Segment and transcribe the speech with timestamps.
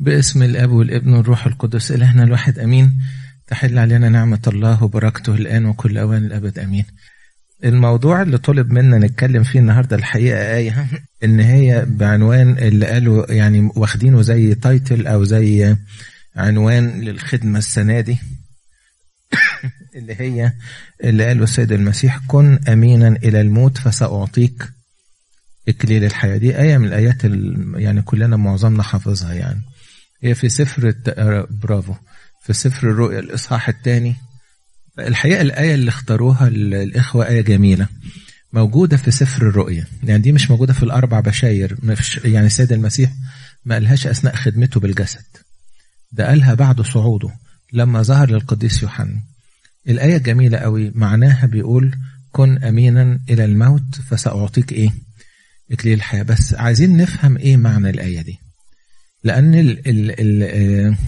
[0.00, 1.92] باسم الاب والابن والروح القدس.
[1.92, 2.98] إلهنا الواحد آمين.
[3.46, 6.84] تحل علينا نعمة الله وبركته الآن وكل أوان الأبد آمين.
[7.64, 10.86] الموضوع اللي طلب منا نتكلم فيه النهارده الحقيقة آية
[11.24, 15.76] إن هي بعنوان اللي قالوا يعني واخدينه زي تايتل أو زي
[16.36, 18.18] عنوان للخدمة السنة دي.
[19.96, 20.52] اللي هي
[21.04, 24.68] اللي قاله السيد المسيح كن امينا إلى الموت فسأعطيك
[25.68, 26.36] إكليل الحياة.
[26.36, 27.24] دي آية من الآيات
[27.74, 29.60] يعني كلنا معظمنا حافظها يعني.
[30.22, 30.94] هي في سفر
[31.50, 31.94] برافو.
[32.42, 34.16] في سفر الرؤيا الإصحاح الثاني.
[34.98, 37.88] الحقيقة الآية اللي اختاروها الإخوة آية جميلة.
[38.52, 39.84] موجودة في سفر الرؤيا.
[40.02, 41.76] يعني دي مش موجودة في الأربع بشاير.
[41.82, 43.12] مش يعني السيد المسيح
[43.64, 45.24] ما قالهاش أثناء خدمته بالجسد.
[46.12, 47.30] ده قالها بعد صعوده
[47.72, 49.22] لما ظهر للقديس يوحنا.
[49.88, 50.92] الآية جميلة قوي.
[50.94, 51.94] معناها بيقول
[52.32, 54.90] كن أمينا إلى الموت فسأعطيك إيه؟
[55.72, 56.22] إكليل الحياة.
[56.22, 58.38] بس عايزين نفهم إيه معنى الآية دي.
[59.28, 59.88] لأن ال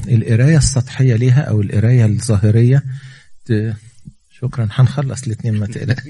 [0.09, 2.83] القراية السطحية ليها أو القراية الظاهرية
[4.31, 4.69] شكرا.
[4.71, 5.97] هنخلص الاثنين ما تقلق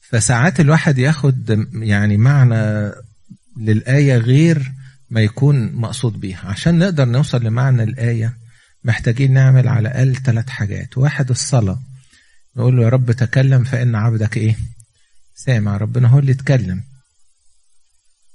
[0.00, 2.92] فساعات الواحد ياخد يعني معنى
[3.56, 4.72] للآية غير
[5.10, 6.48] ما يكون مقصود بيها.
[6.48, 8.36] عشان نقدر نوصل لمعنى الآية
[8.84, 10.98] محتاجين نعمل على الأقل ثلاث حاجات.
[10.98, 11.82] واحد الصلاة.
[12.56, 14.56] نقول له يا رب تكلم فإن عبدك إيه؟
[15.34, 16.82] سامع ربنا هو اللي اتكلم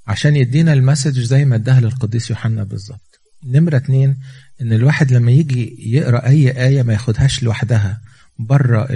[0.08, 3.20] عشان يدينا المسج زي ما اداها للقديس يوحنا بالظبط.
[3.46, 4.18] نمرة اتنين
[4.62, 8.02] إن الواحد لما يجي يقرأ أي آية ما ياخدهاش لوحدها
[8.40, 8.88] بره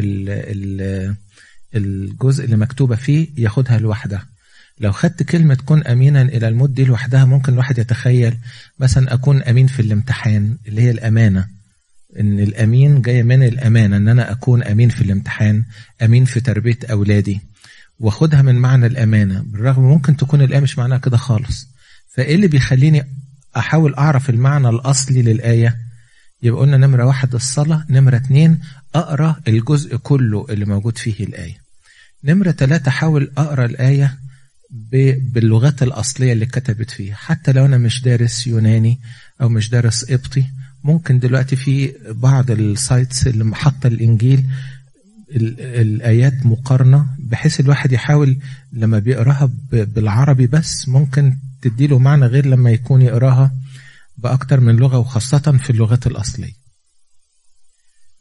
[1.76, 4.28] الجزء اللي مكتوبة فيه ياخدها لوحدها.
[4.80, 8.38] لو خدت كلمة كن أمينا إلى الموت دي لوحدها ممكن الواحد يتخيل
[8.80, 11.48] مثلا أكون أمين في الامتحان اللي هي الأمانة.
[12.20, 15.64] إن الأمين جاي من الأمانة إن أنا أكون أمين في الامتحان
[16.02, 17.42] أمين في تربية أولادي.
[18.04, 21.68] واخدها من معنى الأمانة بالرغم ممكن تكون الآية مش معناها كده خالص.
[22.16, 23.04] فإيه اللي بيخليني
[23.58, 25.78] أحاول أعرف المعنى الأصلي للآية؟
[26.44, 28.60] يبقى قلنا نمرة واحد الصلاة نمرة اتنين
[28.96, 31.58] أقرأ الجزء كله اللي موجود فيه الآية.
[32.24, 34.20] نمرة ثلاثة أحاول أقرأ الآية
[35.34, 37.16] باللغات الأصلية اللي كتبت فيها.
[37.16, 39.00] حتى لو أنا مش دارس يوناني
[39.42, 40.46] أو مش دارس قبطي
[40.84, 44.46] ممكن دلوقتي في بعض السايتس اللي حاطة الإنجيل
[45.36, 48.38] الآيات مقارنة بحيث الواحد يحاول
[48.74, 53.52] لما بيقراها بالعربي بس ممكن تديله معنى غير لما يكون يقراها
[54.18, 56.54] بأكتر من لغة وخاصة في اللغات الأصلية.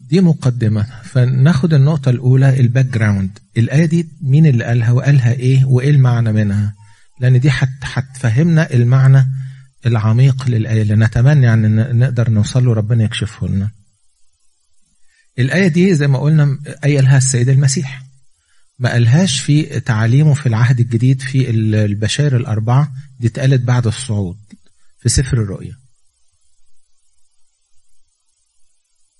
[0.00, 0.86] دي مقدمة.
[1.04, 6.74] فناخد النقطة الأولى ال background الآية دي مين اللي قالها وقالها إيه وإيه المعنى منها؟
[7.20, 9.26] لأن دي هتفهمنا المعنى
[9.86, 13.70] العميق للآية اللي نتمنى يعني نقدر نوصل له ربنا يكشفه لنا.
[15.38, 18.02] الآية دي زي ما قلنا قايلها السيد المسيح.
[18.78, 24.38] ما قالهاش في تعاليمه في العهد الجديد في البشائر الأربعة دي اتقالت بعد الصعود
[24.98, 25.76] في سفر الرؤيا.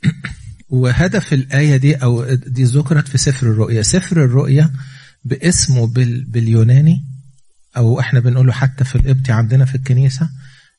[0.68, 3.82] وهدف الآية دي أو دي ذكرت في سفر الرؤيا.
[3.82, 4.72] سفر الرؤيا
[5.24, 7.04] باسمه بال باليوناني
[7.76, 10.30] أو إحنا بنقوله حتى في القبطي عندنا في الكنيسة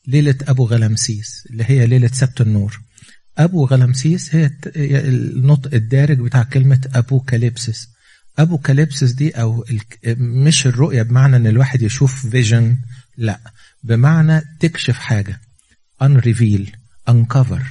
[0.08, 2.82] ليلة أبو غلمسيس اللي هي ليلة سبت النور.
[3.38, 7.88] أبو غلمسيس هي النطق الدارج بتاع كلمة أبو كاليبسس.
[8.40, 9.66] αποκάλυψις دي أو
[10.18, 12.78] مش الرؤية بمعنى إن الواحد يشوف vision
[13.18, 13.40] لا.
[13.84, 15.40] بمعنى تكشف حاجة
[16.04, 16.68] unreveal
[17.10, 17.62] uncover.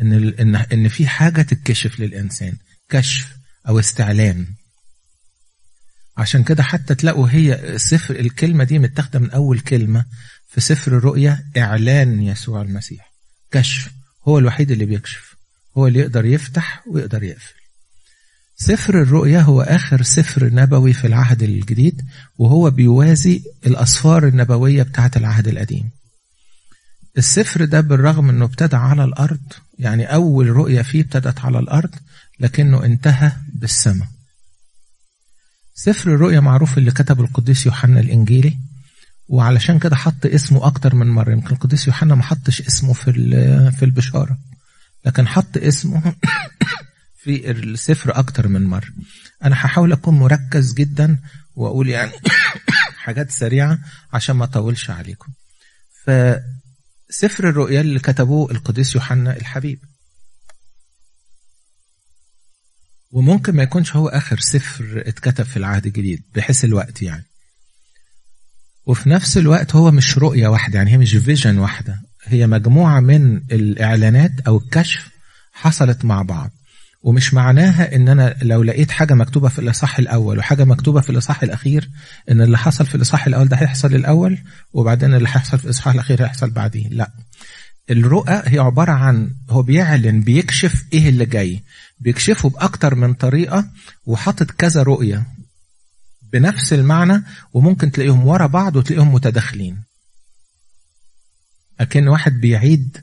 [0.00, 2.52] إن إن إن في حاجة تتكشف للإنسان
[2.88, 3.36] كشف
[3.68, 4.46] أو استعلان.
[6.16, 10.04] عشان كده حتى تلاقوا هي سفر الكلمة دي متاخدة من أول كلمة
[10.48, 13.12] في سفر الرؤيا إعلان يسوع المسيح.
[13.50, 13.99] كشف.
[14.28, 15.36] هو الوحيد اللي بيكشف.
[15.78, 17.54] هو اللي يقدر يفتح ويقدر يقفل.
[18.56, 22.02] سفر الرؤيا هو آخر سفر نبوي في العهد الجديد
[22.38, 25.90] وهو بيوازي الأسفار النبوية بتاعة العهد القديم.
[27.18, 31.94] السفر ده بالرغم إنه ابتدى على الأرض يعني أول رؤية فيه ابتدت على الأرض
[32.40, 34.08] لكنه انتهى بالسماء.
[35.74, 38.58] سفر الرؤيا معروف اللي كتبه القديس يوحنا الإنجيلي
[39.30, 41.32] وعلشان كده حط اسمه أكتر من مرة.
[41.32, 43.12] يمكن القديس يوحنا ما حطش اسمه في
[43.78, 44.38] في البشارة
[45.04, 46.14] لكن حط اسمه
[47.22, 48.88] في السفر أكتر من مرة.
[49.44, 51.18] أنا هحاول أكون مركز جدا
[51.54, 52.12] وأقول يعني
[53.04, 53.78] حاجات سريعة
[54.12, 55.32] عشان ما أطولش عليكم.
[56.04, 59.80] فسفر الرؤيا اللي كتبوه القديس يوحنا الحبيب.
[63.10, 67.29] وممكن ما يكونش هو آخر سفر اتكتب في العهد الجديد بحيث الوقت يعني.
[68.86, 72.00] وفي نفس الوقت هو مش رؤية واحدة يعني هي مش فيجن واحدة.
[72.24, 75.10] هي مجموعة من الإعلانات أو الكشف
[75.52, 76.50] حصلت مع بعض.
[77.02, 81.42] ومش معناها إن أنا لو لقيت حاجة مكتوبة في الإصحاح الأول وحاجة مكتوبة في الإصحاح
[81.42, 81.90] الأخير
[82.30, 84.38] إن اللي حصل في الإصحاح الأول ده هيحصل الأول
[84.72, 86.88] وبعدين اللي هيحصل في الإصحاح الأخير هيحصل بعديه.
[86.88, 87.10] لا.
[87.90, 91.62] الرؤى هي عبارة عن هو بيعلن بيكشف إيه اللي جاي.
[92.00, 93.64] بيكشفه بأكتر من طريقة
[94.06, 95.26] وحاطط كذا رؤية.
[96.32, 99.82] بنفس المعنى وممكن تلاقيهم ورا بعض وتلاقيهم متداخلين.
[101.80, 102.98] أكن واحد بيعيد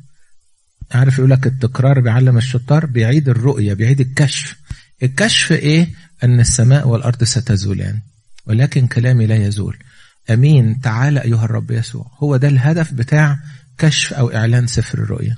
[0.91, 4.55] عارف يقول لك التكرار بيعلم الشطار بيعيد الرؤية بيعيد الكشف.
[5.03, 5.87] الكشف إيه؟
[6.23, 7.99] أن السماء والأرض ستزولان
[8.45, 9.77] ولكن كلامي لا يزول.
[10.29, 12.11] أمين تعالى أيها الرب يسوع.
[12.19, 13.39] هو ده الهدف بتاع
[13.77, 15.37] كشف أو إعلان سفر الرؤية.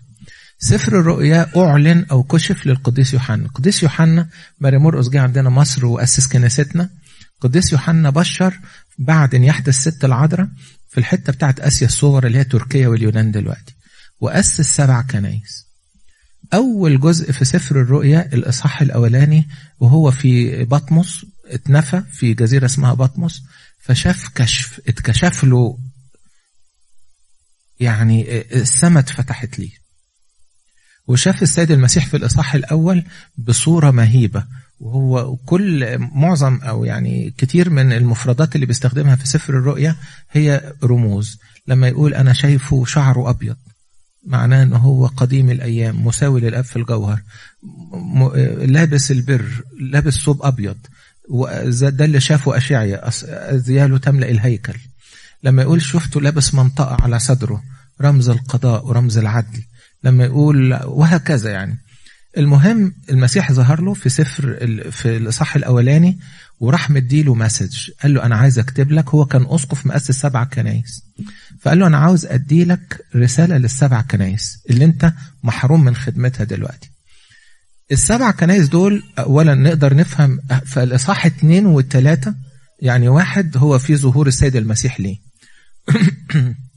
[0.59, 3.45] سفر الرؤيا أعلن أو كشف للقديس يوحنا.
[3.45, 4.27] القديس يوحنا
[4.59, 6.89] ماري مرقس جه عندنا مصر وأسس كنيستنا.
[7.43, 8.59] القديس يوحنا بشر
[8.97, 10.49] بعد أن يحدث ست العذراء
[10.89, 13.75] في الحتة بتاعت آسيا الصغرى اللي هي تركيا واليونان دلوقتي.
[14.19, 15.65] واسس سبع كنايس.
[16.53, 19.47] أول جزء في سفر الرؤيا الإصحاح الأولاني
[19.79, 23.43] وهو في بطمس اتنفى في جزيرة اسمها بطمس
[23.79, 25.77] فشاف كشف اتكشف له
[27.79, 29.71] يعني السماء اتفتحت ليه.
[31.07, 33.03] وشاف السيد المسيح في الإصحاح الأول
[33.37, 34.45] بصورة مهيبة.
[34.79, 39.95] وهو كل معظم أو يعني كتير من المفردات اللي بيستخدمها في سفر الرؤيا
[40.31, 41.39] هي رموز.
[41.67, 43.55] لما يقول أنا شايفه شعره أبيض
[44.25, 47.21] معناه أنه هو قديم الأيام مساوي للأب في الجوهر
[48.57, 50.77] لابس البر لابس ثوب أبيض
[51.81, 53.07] ده اللي شافه أشعيا
[53.55, 54.75] أزياله تملأ الهيكل.
[55.43, 57.63] لما يقول شفته لابس منطقة على صدره
[58.01, 59.63] رمز القضاء ورمز العدل.
[60.03, 61.77] لما يقول وهكذا يعني.
[62.37, 64.57] المهم المسيح ظهر له في سفر
[64.91, 66.19] في الإصحاح الأولاني
[66.59, 69.09] وراح مديله مسج قال له أنا عايز أكتب لك.
[69.09, 71.03] هو كان أسقف مؤسس سبع كنايس.
[71.61, 76.91] فقال له أنا عاوز أدي لك رسالة للسبع كنايس اللي أنت محروم من خدمتها دلوقتي.
[77.91, 82.35] السبع كنايس دول اولا نقدر نفهم في الإصحاح اثنين والثلاثه
[82.81, 85.17] يعني واحد هو في ظهور السيد المسيح ليه.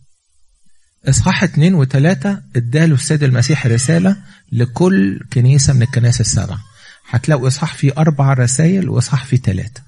[1.08, 4.16] إصحاح اثنين وثلاثة اداله السيد المسيح رسالة
[4.52, 6.56] لكل كنيسة من الكنائس السبع.
[7.10, 9.82] هتلاقوا إصحاح فيه أربع رسائل وإصحاح فيه ثلاثة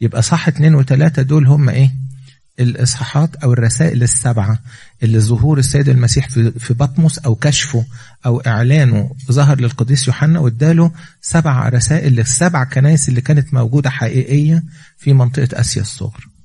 [0.00, 1.90] يبقى صح اثنين وثلاثة دول هم إيه؟
[2.60, 4.58] الإصحاحات أو الرسائل السبعة
[5.02, 7.84] اللي ظهور السيد المسيح في بطمس أو كشفه
[8.26, 14.62] أو إعلانه ظهر للقديس يوحنا واداله سبع رسائل للسبع كنائس اللي كانت موجودة حقيقية
[14.98, 16.35] في منطقة آسيا الصغرى.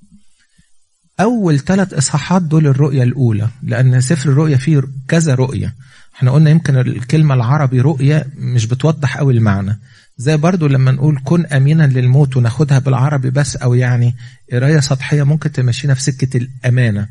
[1.21, 5.75] أول ثلاث إصحاحات دول الرؤية الأولى لأن سفر الرؤية فيه كذا رؤية.
[6.15, 9.79] إحنا قلنا يمكن الكلمة العربي رؤية مش بتوضح قوي المعنى.
[10.18, 14.15] زي برضو لما نقول كن أمينا للموت وناخدها بالعربي بس أو يعني
[14.51, 17.07] قراية سطحية ممكن تمشينا في سكة الأمانة.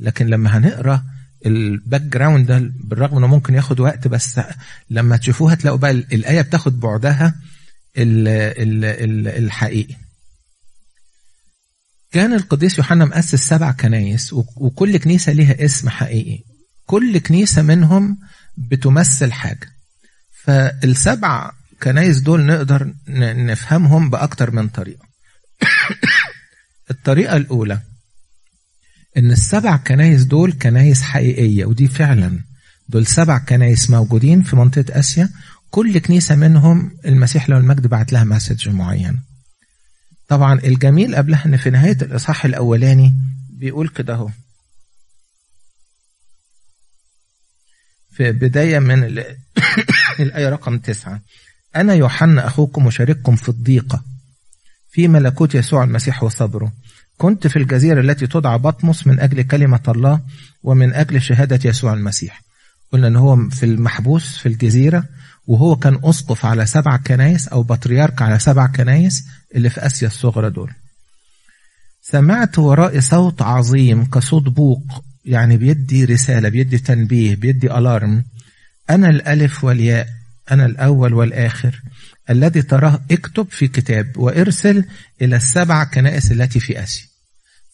[0.00, 1.02] لكن لما هنقرأ
[1.46, 4.40] ال background ده بالرغم إنه ممكن ياخد وقت بس
[4.90, 7.34] لما تشوفوها تلاقوا بقى الآية بتاخد بعدها
[9.38, 9.94] الحقيقي.
[12.10, 16.44] كان القديس يوحنا مؤسس سبع كنايس وكل كنيسة ليها اسم حقيقي.
[16.86, 18.18] كل كنيسة منهم
[18.56, 19.68] بتمثل حاجة.
[20.44, 21.50] فالسبع
[21.82, 25.04] كنايس دول نقدر نفهمهم بأكتر من طريقة.
[26.90, 27.80] الطريقة الأولى
[29.16, 32.44] إن السبع كنايس دول كنايس حقيقية ودي فعلا.
[32.88, 35.30] دول سبع كنايس موجودين في منطقة آسيا.
[35.70, 39.29] كل كنيسة منهم المسيح له المجد بعت لها مسج معين.
[40.30, 43.14] طبعا الجميل قبلها إن في نهاية الإصحاح الأولاني
[43.50, 44.30] بيقول كده أهو.
[48.10, 49.04] في بداية من
[50.20, 51.20] الآية رقم تسعة.
[51.76, 54.04] أنا يوحنا أخوكم وشارككم في الضيقة.
[54.90, 56.72] في ملكوت يسوع المسيح وصبره.
[57.18, 60.20] كنت في الجزيرة التي تدعى بطمس من أجل كلمة الله
[60.62, 62.42] ومن أجل شهادة يسوع المسيح.
[62.92, 65.04] قلنا أن هو في المحبوس في الجزيرة
[65.46, 70.50] وهو كان أسقف على سبع كنايس أو بطريرك على سبع كنايس اللي في آسيا الصغرى
[70.50, 70.72] دول.
[72.02, 78.24] سمعت ورائي صوت عظيم كصوت بوق يعني بيدي رسالة بيدي تنبيه بيدي ألارم.
[78.90, 80.08] أنا الألف والياء
[80.50, 81.82] أنا الأول والآخر.
[82.30, 84.84] الذي تراه اكتب في كتاب وارسل
[85.22, 87.06] إلى السبع كنائس التي في آسيا.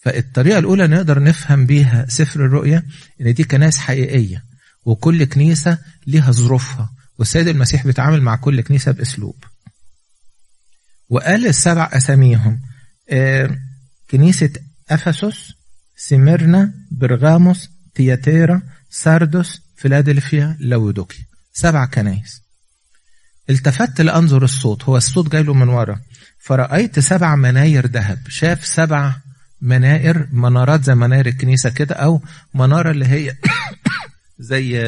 [0.02, 2.82] فالطريقة الأولى نقدر نفهم بيها سفر الرؤيا
[3.20, 4.44] إن دي كنائس حقيقية
[4.84, 6.90] وكل كنيسة ليها ظروفها.
[7.18, 9.36] والسيد المسيح بيتعامل مع كل كنيسة بأسلوب.
[11.08, 12.60] وقال السبع أساميهم.
[13.10, 13.58] آه
[14.10, 14.50] كنيسة
[14.90, 15.52] أفسس
[15.96, 22.42] سميرنا برغاموس تياتيرا ساردوس فيلادلفيا لاودكية سبع كنايس
[23.50, 24.84] التفت لأنظر الصوت.
[24.84, 26.00] هو الصوت جاي له من ورا.
[26.38, 28.18] فرأيت سبع مناير ذهب.
[28.28, 29.16] شاف سبع
[29.60, 32.22] منائر منارات زي مناير الكنيسة كده أو
[32.54, 33.36] منارة اللي هي
[34.38, 34.78] زي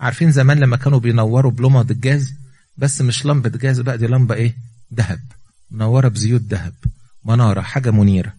[0.00, 2.34] عارفين زمان لما كانوا بينوروا بلمض الجاز
[2.76, 4.54] بس مش لمبة جاز بقى دي لمبة إيه؟
[4.94, 5.20] ذهب.
[5.70, 6.74] منورة بزيوت ذهب
[7.24, 8.34] منارة حاجة منيرة.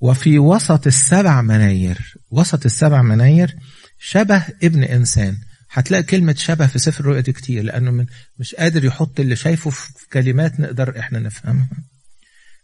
[0.00, 3.56] وفي وسط السبع مناير وسط السبع مناير
[3.98, 5.36] شبه ابن إنسان.
[5.70, 8.06] هتلاقي كلمة شبه في سفر الرؤيا دي كتير لأنه من
[8.38, 11.68] مش قادر يحط اللي شايفه في كلمات نقدر إحنا نفهمها.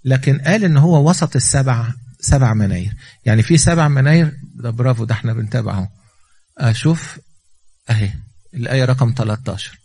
[0.04, 2.92] لكن قال إن هو وسط السبع سبع مناير.
[3.24, 5.88] يعني في سبع مناير ده برافو ده إحنا بنتابعه.
[6.58, 7.18] أشوف
[7.90, 8.12] أهي
[8.54, 9.79] الآية رقم 13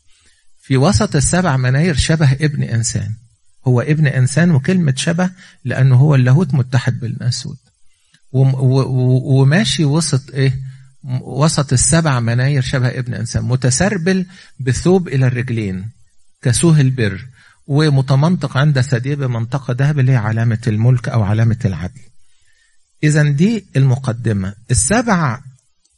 [0.66, 3.14] في وسط السبع مناير شبه ابن إنسان.
[3.68, 5.30] هو ابن إنسان وكلمة شبه
[5.66, 7.58] لأنه هو اللاهوت متحد بالناسوت
[8.32, 10.60] وماشي وسط إيه؟
[11.22, 13.44] وسط السبع مناير شبه ابن إنسان.
[13.44, 14.26] متسربل
[14.60, 15.90] بثوب إلى الرجلين
[16.42, 17.26] كسوه البر
[17.68, 22.02] ومتمنطق عند ثديه بمنطقة ذهب اللي هي علامة الملك أو علامة العدل.
[23.04, 24.54] إذا دي المقدمة.
[24.72, 25.40] السبع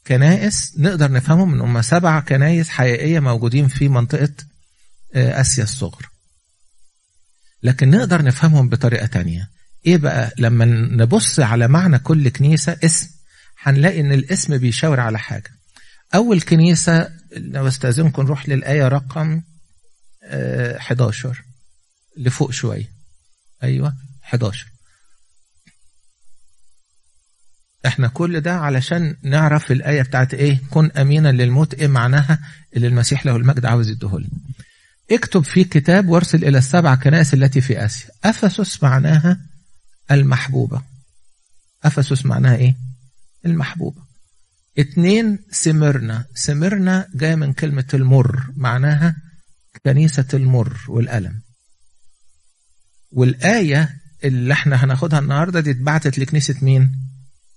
[0.06, 4.32] كنائس نقدر نفهمهم من هم سبع كنائس حقيقية موجودين في منطقة
[5.14, 6.06] آسيا الصغرى
[7.62, 9.50] لكن نقدر نفهمهم بطريقة تانية.
[9.86, 13.08] إيه بقى؟ لما نبص على معنى كل كنيسة اسم.
[13.62, 15.50] هنلاقي إن الاسم بيشاور على حاجة.
[16.14, 19.42] أول كنيسة لو استأذنكم نروح للآية رقم
[20.32, 21.44] 11
[22.18, 22.92] لفوق شوية.
[23.62, 24.66] أيوه 11
[27.86, 32.38] إحنا كل ده علشان نعرف الآية بتاعت إيه؟ كن أمينا للموت إيه معناها
[32.76, 34.28] اللي المسيح له المجد عاوز يديهولنا.
[35.10, 38.10] اكتب في كتاب وارسل إلى السبع كنائس التي في آسيا.
[38.24, 39.40] أفسس معناها
[40.10, 40.82] المحبوبة.
[41.84, 42.76] أفسس معناها إيه؟
[43.46, 44.02] المحبوبة.
[44.78, 46.24] اتنين سمرنا.
[46.34, 48.46] سمرنا جاية من كلمة المر.
[48.56, 49.16] معناها
[49.84, 51.42] كنيسة المر والألم.
[53.10, 56.92] والآية اللي إحنا هناخدها النهاردة دي اتبعتت لكنيسة مين؟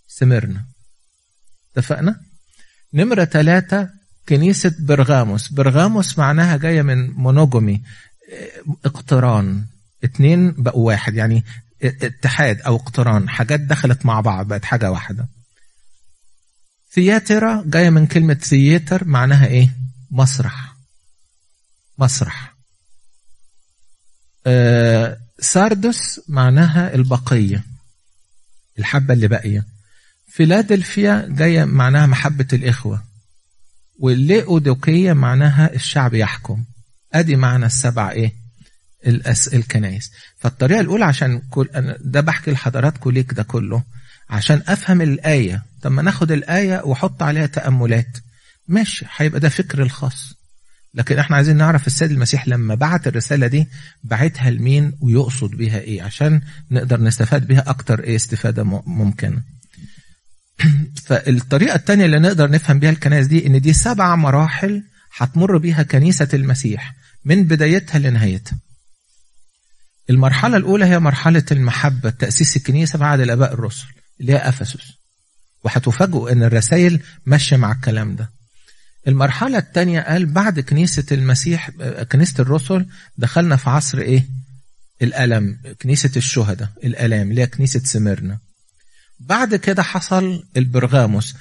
[0.08, 0.65] سمرنا.
[1.72, 2.22] اتفقنا؟
[2.93, 3.89] نمرة ثلاثة
[4.29, 7.81] كنيسة برغاموس برغاموس معناها جاية من مونوجومي
[8.85, 9.65] اقتران.
[10.03, 11.43] اتنين بقوا واحد يعني
[11.83, 13.29] اتحاد أو اقتران.
[13.29, 15.27] حاجات دخلت مع بعض بقت حاجة واحدة.
[16.93, 19.75] ثياترا جاية من كلمة ثياتر معناها إيه؟
[20.11, 20.75] مسرح.
[21.97, 22.55] مسرح.
[24.47, 27.63] آه ساردس معناها البقية
[28.79, 29.65] الحبة اللي باقية.
[30.27, 33.11] فيلادلفيا جاية معناها محبة الإخوة.
[34.01, 36.63] والليئودوكية معناها الشعب يحكم.
[37.13, 38.34] أدي معنى السبع إيه؟
[39.08, 43.84] الأس الكنايس فالطريقة الأولى عشان كل أنا ده بحكي لحضراتكم ليك ده كله
[44.29, 45.63] عشان أفهم الآية.
[45.81, 48.17] طب ما ناخد الآية وأحط عليها تأملات.
[48.67, 50.34] ماشي هيبقى ده فكر الخاص.
[50.93, 53.67] لكن إحنا عايزين نعرف السيد المسيح لما بعت الرسالة دي
[54.03, 56.41] بعتها لمين ويقصد بيها إيه؟ عشان
[56.72, 59.43] نقدر نستفاد بيها أكتر إيه استفادة ممكنة.
[61.06, 64.84] فالطريقة التانية اللي نقدر نفهم بيها الكنائس دي إن دي سبع مراحل
[65.18, 66.94] هتمر بيها كنيسة المسيح
[67.25, 68.58] من بدايتها لنهايتها.
[70.10, 73.86] المرحلة الأولى هي مرحلة المحبة تأسيس الكنيسة بعد الآباء الرسل
[74.22, 74.94] اللي هي أفسس.
[75.63, 78.30] وهتفاجئوا أن الرسائل ماشية مع الكلام ده.
[79.08, 81.70] المرحلة الثانية قال بعد كنيسة المسيح
[82.12, 82.86] كنيسة الرسل
[83.18, 84.25] دخلنا في عصر إيه؟
[85.01, 88.39] الألم كنيسة الشهداء الألام اللي هي كنيسة سميرنا.
[89.27, 91.35] بعد كده حصل البرغاموس.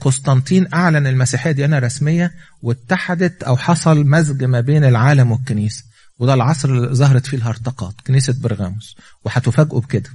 [0.00, 5.84] قسطنطين أعلن المسيحية ديانة رسمية واتحدت أو حصل مزج ما بين العالم والكنيسة
[6.18, 8.96] وده العصر اللي ظهرت فيه الهرطقات كنيسة برغاموس.
[9.24, 10.10] وهتفاجئوا بكده.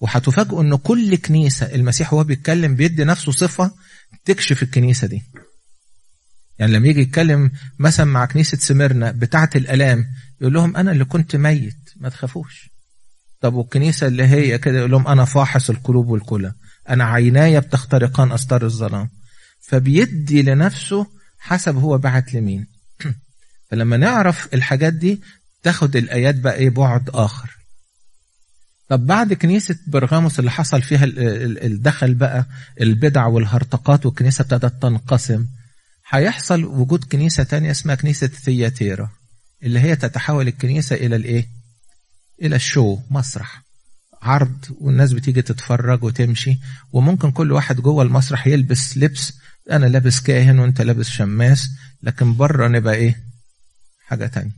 [0.00, 3.70] وهتفاجئوا إن كل كنيسة المسيح وهو بيتكلم بيدي نفسه صفة
[4.24, 5.22] تكشف الكنيسة دي.
[6.58, 10.06] يعني لما يجي يتكلم مثلا مع كنيسة سميرنا بتاعة الألام
[10.40, 12.73] يقول لهم أنا اللي كنت ميت ما تخافوش.
[13.44, 16.52] طب والكنيسة اللي هي كده يقول لهم أنا فاحص القلوب والكلى.
[16.88, 19.10] أنا عيناي بتخترقان أستار الظلام.
[19.60, 21.06] فبيدي لنفسه
[21.38, 22.66] حسب هو بعت لمين.
[23.70, 25.20] فلما نعرف الحاجات دي
[25.62, 27.50] تاخد الآيات بقى إيه بعد آخر.
[28.88, 32.46] طب بعد كنيسة برغاموس اللي حصل فيها الدخل بقى
[32.80, 35.46] البدع والهرطقات والكنيسة ابتدت تنقسم
[36.08, 39.10] هيحصل وجود كنيسة تانية اسمها كنيسة ثياتيرا
[39.62, 41.63] اللي هي تتحول الكنيسة إلى الإيه؟
[42.42, 43.62] إلى الشو مسرح.
[44.22, 46.58] عرض والناس بتيجي تتفرج وتمشي
[46.92, 49.32] وممكن كل واحد جوه المسرح يلبس لبس
[49.70, 51.68] أنا لابس كاهن وأنت لابس شماس
[52.02, 53.24] لكن بره نبقى إيه؟
[54.06, 54.52] حاجة تانية.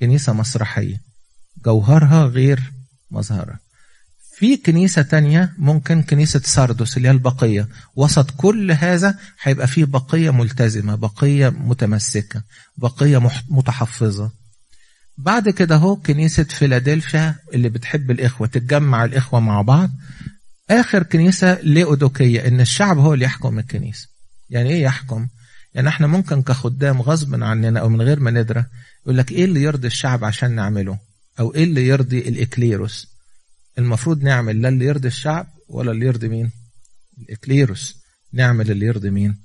[0.00, 1.00] كنيسة مسرحية.
[1.64, 2.72] جوهرها غير
[3.10, 3.58] مظهرها.
[4.36, 7.68] في كنيسة تانية ممكن كنيسة ساردوس اللي هي البقية.
[7.96, 12.42] وسط كل هذا هيبقى فيه بقية ملتزمة بقية متمسكة
[12.76, 14.32] بقية متحفظة.
[15.18, 19.90] بعد كده هو كنيسة فيلادلفيا اللي بتحب الإخوة تتجمع الإخوة مع بعض.
[20.70, 24.08] آخر كنيسة ليودوكية إن الشعب هو اللي يحكم الكنيسة.
[24.50, 25.28] يعني إيه يحكم؟
[25.74, 28.64] يعني إحنا ممكن كخدام غصب عننا أو من غير ما ندرى
[29.02, 30.98] يقول لك إيه اللي يرضي الشعب عشان نعمله؟
[31.40, 33.08] أو إيه اللي يرضي الإكليروس؟
[33.78, 36.50] المفروض نعمل لا اللي يرضي الشعب ولا اللي يرضي مين؟
[37.18, 37.96] الإكليروس.
[38.32, 39.38] نعمل اللي يرضي مين؟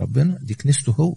[0.00, 0.38] ربنا.
[0.42, 1.16] دي كنيسته هو.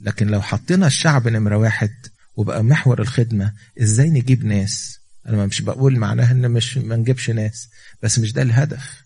[0.00, 1.90] لكن لو حطينا الشعب نمرة واحد
[2.38, 3.52] وبقى محور الخدمة
[3.82, 7.68] إزاي نجيب ناس؟ أنا مش بقول معناها إن مش ما نجيبش ناس
[8.02, 9.02] بس مش ده الهدف.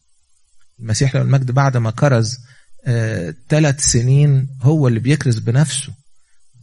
[0.80, 2.38] المسيح له المجد بعد ما كرز
[3.48, 5.92] ثلاث آه سنين هو اللي بيكرز بنفسه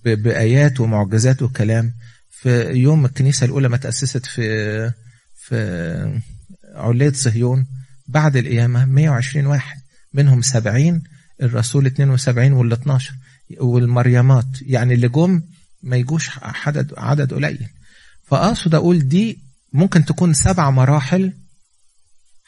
[0.05, 1.93] بآيات ومعجزات وكلام.
[2.29, 4.91] في يوم الكنيسة الأولى ما تأسست في
[5.35, 6.19] في
[6.75, 7.65] علية صهيون
[8.07, 9.77] بعد القيامة 120 واحد
[10.13, 11.03] منهم 70
[11.41, 13.13] الرسول 72 وال 12
[13.59, 15.41] والمريمات يعني اللي جم
[15.83, 17.67] ما يجوش عدد عدد قليل.
[18.23, 19.39] فأقصد أقول دي
[19.73, 21.33] ممكن تكون سبع مراحل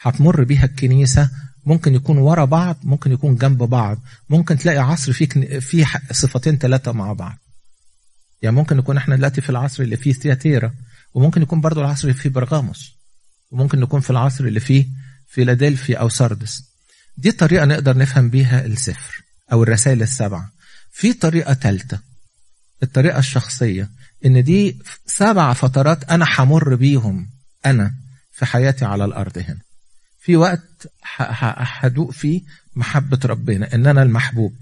[0.02, 1.30] هتمر بيها الكنيسة.
[1.66, 3.98] ممكن يكون ورا بعض ممكن يكون جنب بعض.
[4.30, 7.38] ممكن تلاقي عصر فيه فيه صفتين ثلاثة مع بعض.
[8.42, 10.74] يعني ممكن نكون إحنا دلوقتي في العصر اللي فيه ثياتيرا
[11.14, 12.92] وممكن يكون برضو العصر اللي فيه برغاموس
[13.52, 14.88] وممكن نكون في العصر اللي فيه
[15.28, 16.64] فيلادلفيا أو سردس
[17.18, 20.52] دي طريقة نقدر نفهم بيها السفر أو الرسائل السبعة.
[20.92, 22.00] في طريقة ثالثه
[22.84, 23.90] الطريقة الشخصية
[24.26, 27.30] إن دي سبع فترات أنا همر بيهم
[27.66, 27.94] أنا
[28.32, 29.60] في حياتي على الأرض هنا.
[30.20, 32.42] في وقت هدوق فيه
[32.76, 34.56] محبة ربنا إن أنا المحبوب.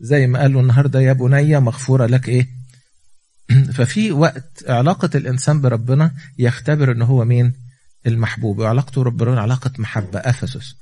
[0.00, 2.48] زي ما قالوا النهاردة يا بني مغفورة لك إيه؟
[3.76, 7.52] ففي وقت علاقة الإنسان بربنا يختبر إن هو مين؟
[8.06, 8.58] المحبوب.
[8.58, 10.74] وعلاقته بربنا علاقة محبة أفسس.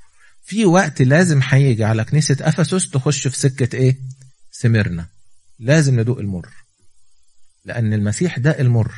[0.43, 3.97] في وقت لازم هيجي على كنيسة أفسس تخش في سكة إيه؟
[4.51, 5.05] سمرنا
[5.59, 6.49] لازم ندوق المر.
[7.65, 8.91] لأن المسيح ده المر.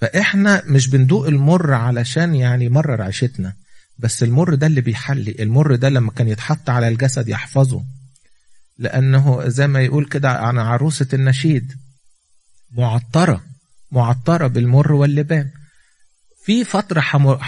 [0.00, 3.54] فإحنا مش بندوق المر علشان يعني مرر عيشتنا.
[3.98, 5.36] بس المر ده اللي بيحلي.
[5.38, 7.84] المر ده لما كان يتحط على الجسد يحفظه.
[8.78, 11.72] لأنه زي ما يقول كده عن عروسة النشيد.
[12.70, 13.44] معطرة.
[13.90, 15.50] معطرة بالمر واللبان.
[16.44, 17.04] في فترة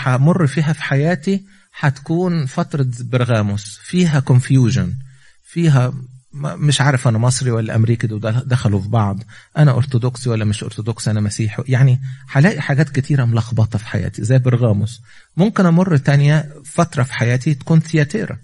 [0.06, 1.44] همر فيها في حياتي
[1.78, 3.78] هتكون فترة برغاموس.
[3.82, 4.94] فيها كونفيوجن
[5.42, 5.92] فيها
[6.34, 8.06] مش عارف أنا مصري ولا أمريكي
[8.46, 9.22] دخلوا في بعض.
[9.58, 11.62] أنا أرثوذكسي ولا مش أرثوذكسي أنا مسيحي.
[11.68, 15.00] يعني هلاقي حاجات كتيرة ملخبطة في حياتي زي برغاموس
[15.36, 18.38] ممكن أمر تانية فترة في حياتي تكون ثياتيرا.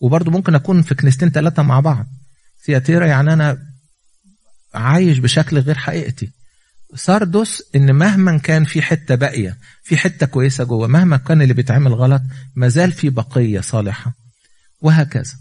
[0.00, 2.06] وبرضه ممكن أكون في كنيستين ثلاثة مع بعض.
[2.66, 3.58] ثياتيرا يعني أنا
[4.74, 6.30] عايش بشكل غير حقيقتي.
[6.94, 11.94] ساردوس إن مهما كان في حتة باقية في حتة كويسة جوه مهما كان اللي بيتعمل
[11.94, 12.22] غلط
[12.54, 14.14] مازال في بقية صالحة.
[14.80, 15.34] وهكذا.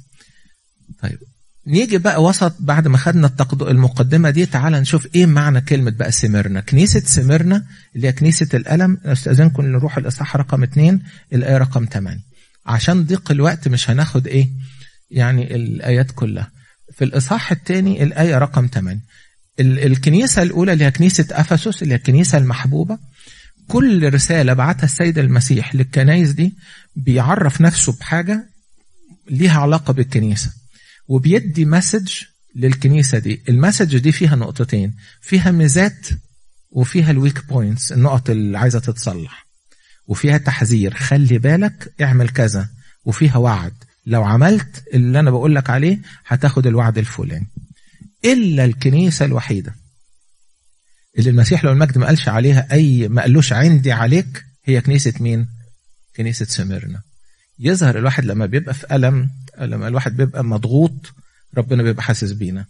[1.01, 1.19] طيب
[1.67, 6.61] نيجي بقى وسط بعد ما خدنا المقدمة دي تعال نشوف إيه معنى كلمة بقى سمرنا.
[6.61, 7.63] كنيسة سمرنا
[7.95, 8.97] اللي هي كنيسة الألم.
[9.05, 11.03] أستاذنكم نروح الإصحاح رقم اتنين
[11.33, 12.19] الآية رقم 8
[12.65, 14.49] عشان ضيق الوقت مش هناخد إيه
[15.11, 16.51] يعني الآيات كلها.
[16.93, 18.99] في الإصحاح الثاني الآية رقم 8
[19.59, 22.97] الكنيسة الأولى اللي هي كنيسة أفسس اللي هي الكنيسة المحبوبة.
[23.67, 26.53] كل رسالة بعتها السيد المسيح للكنايس دي
[26.95, 28.49] بيعرف نفسه بحاجة
[29.29, 30.51] ليها علاقة بالكنيسة.
[31.07, 32.23] وبيدي message
[32.55, 33.41] للكنيسة دي.
[33.49, 34.95] ال message دي فيها نقطتين.
[35.21, 36.07] فيها ميزات
[36.71, 39.47] وفيها ال weak points النقط اللي عايزة تتصلح.
[40.07, 40.93] وفيها تحذير.
[40.93, 42.69] خلي بالك اعمل كذا.
[43.05, 43.73] وفيها وعد.
[44.05, 47.47] لو عملت اللي أنا بقول لك عليه هتاخد الوعد الفلاني.
[48.25, 49.75] إلا الكنيسة الوحيدة
[51.17, 55.47] اللي المسيح له المجد ما قالش عليها أي ما قالوش عندي عليك هي كنيسة مين؟
[56.15, 57.01] كنيسة سميرنا
[57.59, 61.13] يظهر الواحد لما بيبقى في ألم لما الواحد بيبقى مضغوط
[61.57, 62.65] ربنا بيبقى حاسس بينا.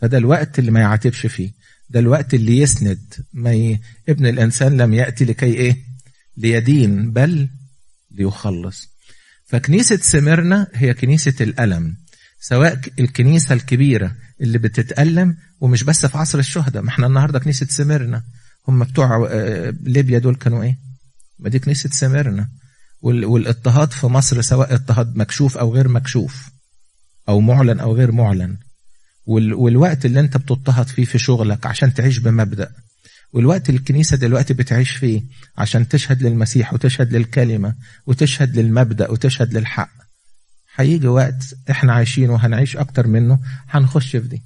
[0.00, 1.52] فده الوقت اللي ما يعاتبش فيه.
[1.90, 3.14] ده الوقت اللي يسند.
[3.32, 3.80] ما ي...
[4.08, 5.76] ابن الإنسان لم يأتي لكي إيه؟
[6.36, 7.48] ليدين بل
[8.10, 8.88] ليخلص.
[9.46, 11.96] فكنيسة سمرنا هي كنيسة الألم.
[12.40, 18.22] سواء الكنيسة الكبيرة اللي بتتألم ومش بس في عصر الشهداء ما إحنا النهارده كنيسة سمرنا.
[18.68, 19.28] هم بتوع
[19.82, 20.78] ليبيا دول كانوا إيه؟
[21.38, 22.48] ما دي كنيسة سمرنا.
[23.04, 26.50] والاضطهاد في مصر سواء اضطهاد مكشوف أو غير مكشوف
[27.28, 28.56] أو معلن أو غير معلن.
[29.26, 32.72] والوقت اللي انت بتضطهد فيه في شغلك عشان تعيش بمبدأ.
[33.32, 35.22] والوقت الكنيسة دلوقتي بتعيش فيه
[35.58, 37.74] عشان تشهد للمسيح وتشهد للكلمة
[38.06, 39.90] وتشهد للمبدأ وتشهد للحق.
[40.76, 43.38] هيجي وقت إحنا عايشين وهنعيش أكتر منه
[43.68, 44.42] هنخش في دي.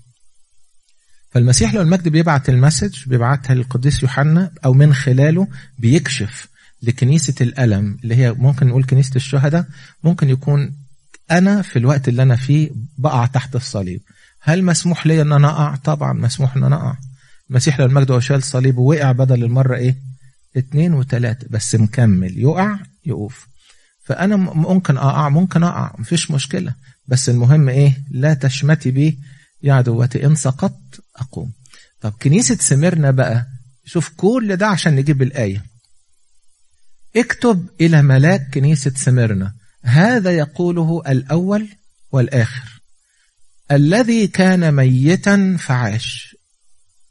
[1.30, 6.48] فالمسيح لو المجد بيبعت المسج بيبعتها للقديس يوحنا أو من خلاله بيكشف
[6.82, 9.64] لكنيسة الألم اللي هي ممكن نقول كنيسة الشهداء
[10.04, 10.74] ممكن يكون
[11.30, 14.00] أنا في الوقت اللي أنا فيه بقع تحت الصليب.
[14.40, 16.96] هل مسموح لي أن أنا أقع؟ طبعا مسموح أن أنا أقع.
[17.50, 19.96] المسيح لما المجد وشال الصليب ووقع بدل المرة إيه؟
[20.56, 22.38] اتنين وتلاتة بس مكمل.
[22.38, 23.46] يقع يقوف.
[24.04, 26.74] فأنا ممكن أقع ممكن أقع مفيش مشكلة.
[27.06, 29.18] بس المهم إيه؟ لا تشمتي بي
[29.62, 31.52] يا عدوتي إن سقطت أقوم.
[32.00, 33.46] طب كنيسة سمرنا بقى
[33.84, 35.64] شوف كل ده عشان نجيب الآية.
[37.20, 39.54] اكتب إلى ملاك كنيسة سمرنا.
[39.82, 41.68] هذا يقوله الأول
[42.12, 42.82] والآخر.
[43.72, 46.36] الذي كان ميتا فعاش.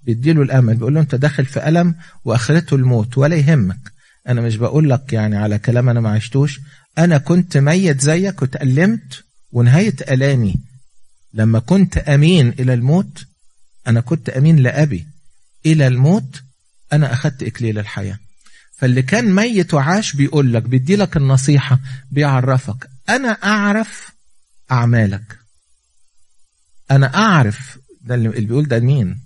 [0.01, 0.75] بيديله الأمل.
[0.75, 3.91] بيقول له أنت داخل في ألم وآخرته الموت ولا يهمك.
[4.27, 6.59] أنا مش بقول لك يعني على كلام أنا ما عشتوش.
[6.97, 10.55] أنا كنت ميت زيك وتألمت ونهاية ألامي.
[11.33, 13.25] لما كنت أمين إلى الموت
[13.87, 15.07] أنا كنت أمين لأبي.
[15.65, 16.41] إلى الموت
[16.93, 18.19] أنا أخذت إكليل الحياة.
[18.77, 21.79] فاللي كان ميت وعاش بيقول لك بيدي لك النصيحة
[22.11, 24.11] بيعرفك أنا أعرف
[24.71, 25.39] أعمالك.
[26.91, 27.79] أنا أعرف.
[28.01, 29.21] ده اللي بيقول ده مين؟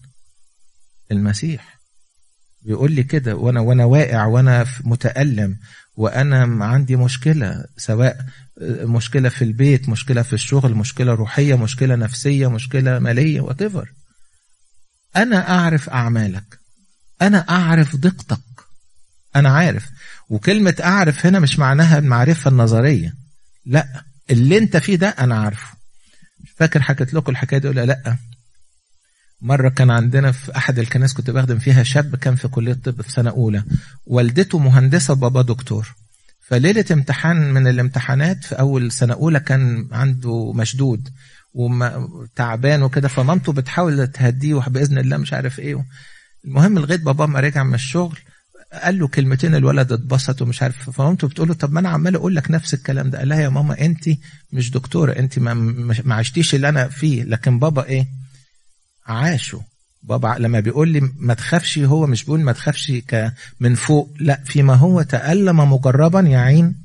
[1.11, 1.79] المسيح.
[2.61, 5.57] بيقول لي كده وأنا وأنا واقع وأنا متألم
[5.95, 8.25] وأنا عندي مشكلة سواء
[8.67, 13.61] مشكلة في البيت مشكلة في الشغل مشكلة روحية مشكلة نفسية مشكلة مالية وات
[15.15, 16.59] أنا أعرف أعمالك.
[17.21, 18.50] أنا أعرف دقتك.
[19.35, 19.89] أنا عارف.
[20.29, 23.13] وكلمة أعرف هنا مش معناها المعرفة النظرية.
[23.65, 25.67] لا اللي أنت فيه ده أنا عارفه.
[26.55, 28.17] فاكر حكيت لكم الحكاية دي ولا لأ؟
[29.41, 33.11] مرة كان عندنا في أحد الكنائس كنت بخدم فيها شاب كان في كلية الطب في
[33.11, 33.63] سنة أولى.
[34.05, 35.95] والدته مهندسة وبابا دكتور.
[36.47, 41.09] فليلة امتحان من الامتحانات في أول سنة أولى كان عنده مشدود
[41.53, 45.85] وتعبان وكده فمامته بتحاول تهديه بإذن الله مش عارف إيه.
[46.45, 48.17] المهم لغاية بابا ما رجع من الشغل
[48.73, 52.35] قال له كلمتين الولد اتبسط ومش عارف فمامته بتقول له طب ما أنا عمال أقول
[52.35, 53.17] لك نفس الكلام ده.
[53.17, 54.09] قال لها يا ماما أنت
[54.51, 55.53] مش دكتورة أنت ما,
[56.03, 57.23] ما عشتيش اللي أنا فيه.
[57.23, 58.07] لكن بابا إيه؟
[59.05, 59.61] عاشوا
[60.03, 62.93] بابا لما بيقول لي ما تخافش هو مش بيقول ما تخافش
[63.59, 64.13] من فوق.
[64.19, 66.75] لا فيما هو تألم مجربا يا عين.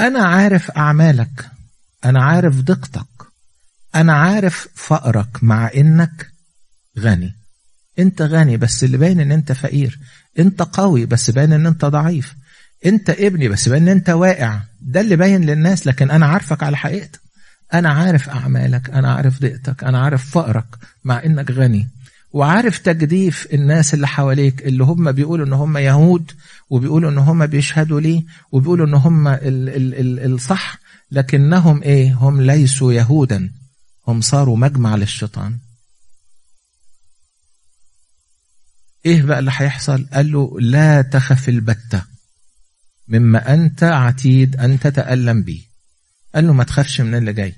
[0.00, 1.50] أنا عارف أعمالك.
[2.04, 3.06] أنا عارف دقتك.
[3.94, 6.32] أنا عارف فقرك مع إنك
[6.98, 7.34] غني.
[7.98, 9.98] أنت غني بس اللي باين إن أنت فقير
[10.38, 12.34] أنت قوي بس باين إن أنت ضعيف
[12.86, 14.60] أنت ابني بس باين إن أنت واقع.
[14.80, 17.20] ده اللي باين للناس لكن أنا عارفك على حقيقتك
[17.74, 20.66] أنا عارف أعمالك أنا عارف ضيقتك أنا عارف فقرك
[21.04, 21.88] مع إنك غني.
[22.32, 26.32] وعارف تجديف الناس اللي حواليك اللي هم بيقولوا إن هم يهود
[26.70, 30.78] وبيقولوا إن هم بيشهدوا ليه وبيقولوا إن هم ال ال ال الصح
[31.12, 33.50] لكنهم إيه؟ هم ليسوا يهودا.
[34.08, 35.58] هم صاروا مجمع للشيطان.
[39.06, 42.04] إيه بقى اللي هيحصل؟ قال له لا تخف البتة
[43.08, 45.64] مما أنت عتيد أن تتألم به.
[46.34, 47.54] قال له ما تخافش من اللي جاي.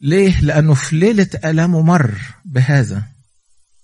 [0.00, 3.02] ليه؟ لأنه في ليلة ألمه مر بهذا.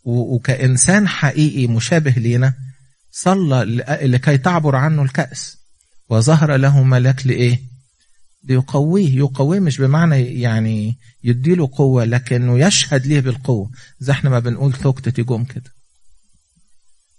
[0.04, 2.54] وكإنسان حقيقي مشابه لينا
[3.10, 3.64] صلى
[4.02, 5.56] لكي تعبر عنه الكأس.
[6.08, 7.69] وظهر له ملاك لإيه؟
[8.44, 13.70] ليقويه يقويه مش بمعنى يعني يديله قوة لكنه يشهد ليه بالقوة.
[14.00, 15.70] زي إحنا ما بنقول ثقتة جم كده.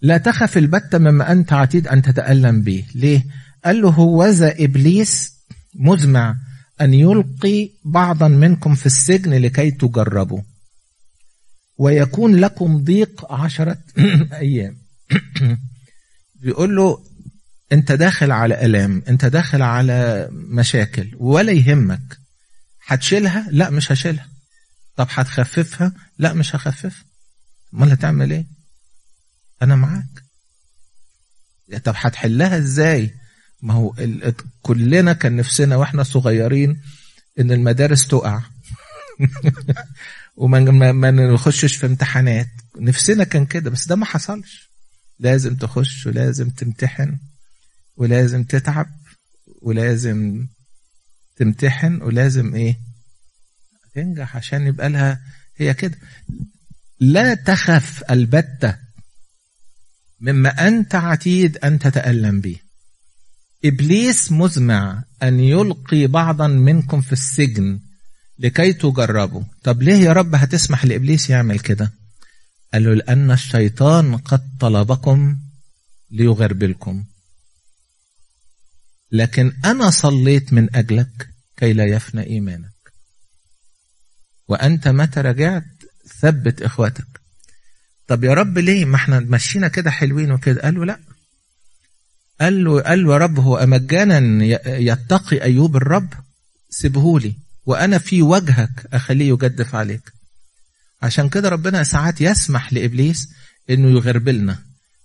[0.02, 2.86] لا تخف البتة مما أنت عتيد أن تتألم به.
[2.96, 3.26] ليه؟
[3.66, 5.34] قال له هوذا إبليس
[5.76, 6.36] مزمع
[6.82, 10.42] أن يلقي بعضا منكم في السجن لكي تجربوا.
[11.78, 13.78] ويكون لكم ضيق عشرة
[14.34, 14.78] أيام.
[16.42, 17.11] بيقول له
[17.72, 22.18] أنت داخل على ألام أنت داخل على مشاكل ولا يهمك.
[22.86, 24.28] هتشيلها؟ لا مش هشيلها.
[24.96, 27.06] طب هتخففها؟ لا مش هخففها.
[27.74, 28.48] امال هتعمل إيه؟
[29.62, 30.24] أنا معاك.
[31.84, 33.14] طب هتحلها إزاي؟
[33.62, 33.96] ما هو
[34.62, 36.82] كلنا كان نفسنا وإحنا صغيرين
[37.40, 38.42] إن المدارس تقع.
[40.36, 42.48] وما ما نخشش في امتحانات.
[42.80, 44.72] نفسنا كان كده بس ده ما حصلش.
[45.20, 47.18] لازم تخش ولازم تمتحن.
[48.02, 48.88] ولازم تتعب
[49.62, 50.48] ولازم
[51.36, 52.80] تمتحن ولازم إيه؟
[53.96, 55.22] تنجح عشان يبقى لها
[55.58, 55.98] هي كده.
[57.00, 58.78] لا تخف البتة
[60.20, 62.60] مما أنت عتيد أن تتألم به.
[63.66, 67.80] إبليس مزمع أن يلقي بعضا منكم في السجن
[68.40, 69.44] لكي تجربوا.
[69.64, 71.94] طب ليه يا رب هتسمح لإبليس يعمل كده؟
[72.74, 75.38] قال له لأن الشيطان قد طلبكم
[76.12, 77.06] ليغربلكم.
[79.12, 82.72] لكن أنا صليت من أجلك كي لا يفنى إيمانك.
[84.48, 85.64] وأنت متى رجعت؟
[86.20, 87.22] ثبت إخواتك.
[88.08, 91.00] طب يا رب ليه ما إحنا مشينا كده حلوين وكده؟ قال له لا.
[92.42, 96.14] قال له قال له يا رب هو أمجانا يتقي أيوب الرب؟
[96.70, 97.36] سيبهولي.
[97.66, 100.12] وأنا في وجهك أخليه يجدف عليك.
[101.02, 103.30] عشان كده ربنا ساعات يسمح لإبليس
[103.70, 104.60] إنه يغربلنا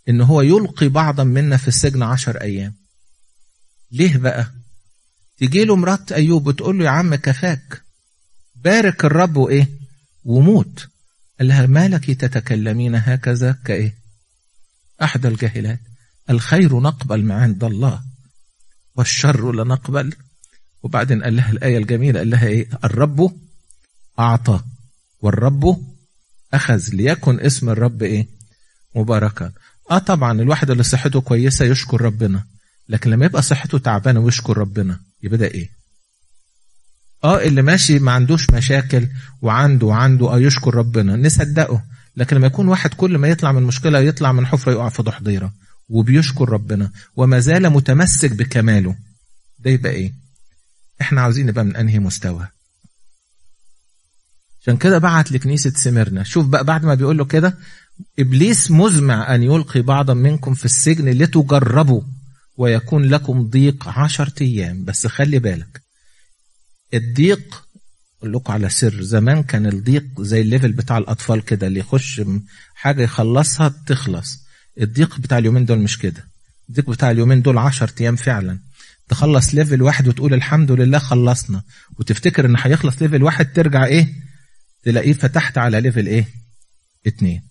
[0.08, 2.74] إن هو يلقي بعضا منا في السجن عشر أيام.
[3.90, 4.52] ليه بقى؟
[5.38, 7.82] تيجي له مرات أيوب وتقول له يا عم كفاك.
[8.54, 9.68] بارك الرب وإيه؟
[10.24, 10.88] وموت.
[11.38, 13.94] قال لها ما لك تتكلمين هكذا كإيه؟
[15.02, 15.80] أحد الجاهلات.
[16.30, 18.02] الخير نقبل من عند الله
[18.96, 20.12] والشر لا نقبل
[20.82, 23.36] وبعدين قال لها الآية الجميلة قال لها إيه؟ الرب
[24.18, 24.60] أعطى
[25.20, 25.84] والرب
[26.54, 28.26] أخذ ليكن اسم الرب إيه؟
[28.94, 29.52] مباركا.
[29.90, 32.46] آه طبعا الواحد اللي صحته كويسة يشكر ربنا.
[32.88, 35.70] لكن لما يبقى صحته تعبانة ويشكر ربنا يبقى ده إيه؟
[37.24, 39.08] آه اللي ماشي ما عندوش مشاكل
[39.42, 41.82] وعنده وعنده آه يشكر ربنا نصدقه.
[42.16, 45.52] لكن لما يكون واحد كل ما يطلع من مشكلة يطلع من حفرة يقع في ضحضيرة
[45.88, 48.96] وبيشكر ربنا وما زال متمسك بكماله
[49.58, 50.12] ده يبقى إيه؟
[51.00, 52.48] إحنا عاوزين نبقى من أنهي مستوى؟
[54.62, 57.58] عشان كده بعت لكنيسة سمرنا شوف بقى بعد ما بيقول له كده
[58.18, 62.02] إبليس مزمع أن يلقي بعضا منكم في السجن لتجربوا.
[62.56, 64.84] ويكون لكم ضيق عشرة أيام.
[64.84, 65.82] بس خلي بالك
[66.94, 67.66] الضيق
[68.18, 72.22] أقول لكم على سر زمان كان الضيق زي ال level بتاع الأطفال كده اللي يخش
[72.74, 74.38] حاجة يخلصها تخلص.
[74.80, 76.24] الضيق بتاع اليومين دول مش كده.
[76.68, 78.58] الضيق بتاع اليومين دول 10 أيام فعلا.
[79.08, 81.62] تخلص level واحد وتقول الحمد لله خلصنا.
[81.98, 84.08] وتفتكر إن هيخلص level واحد ترجع إيه؟
[84.82, 86.28] تلاقيه فتحت على level إيه؟
[87.06, 87.42] اتنين.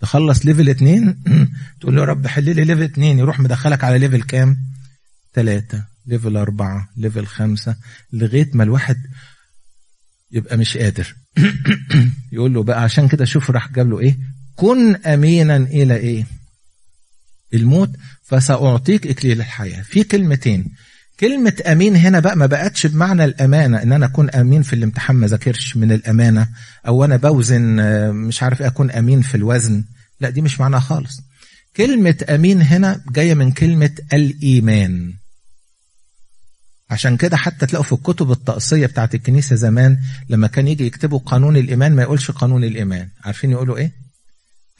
[0.00, 1.22] تخلص level اتنين
[1.80, 4.56] تقول له يا رب حل لي level اتنين يروح مدخلك على level كام؟
[5.32, 7.76] تلاتة level أربعة level خمسة
[8.12, 8.96] لغاية ما الواحد
[10.30, 11.16] يبقى مش قادر.
[12.32, 14.18] يقول له بقى عشان كده شوف راح جاب له إيه؟
[14.56, 16.26] كن أمينا إلى إيه؟
[17.54, 17.90] الموت
[18.22, 19.82] فسأعطيك إكليل الحياة.
[19.82, 20.74] في كلمتين.
[21.20, 25.26] كلمة أمين هنا بقى ما بقتش بمعنى الأمانة إن أنا أكون أمين في الامتحان ما
[25.26, 26.48] ذاكرش من الأمانة
[26.86, 27.62] أو أنا بوزن
[28.14, 29.84] مش عارف أكون أمين في الوزن.
[30.20, 31.20] لا دي مش معناها خالص.
[31.76, 35.14] كلمة أمين هنا جاية من كلمة الإيمان.
[36.90, 41.56] عشان كده حتى تلاقوا في الكتب الطقسية بتاعت الكنيسة زمان لما كان يجي يكتبوا قانون
[41.56, 43.08] الإيمان ما يقولش قانون الإيمان.
[43.24, 43.92] عارفين يقولوا إيه؟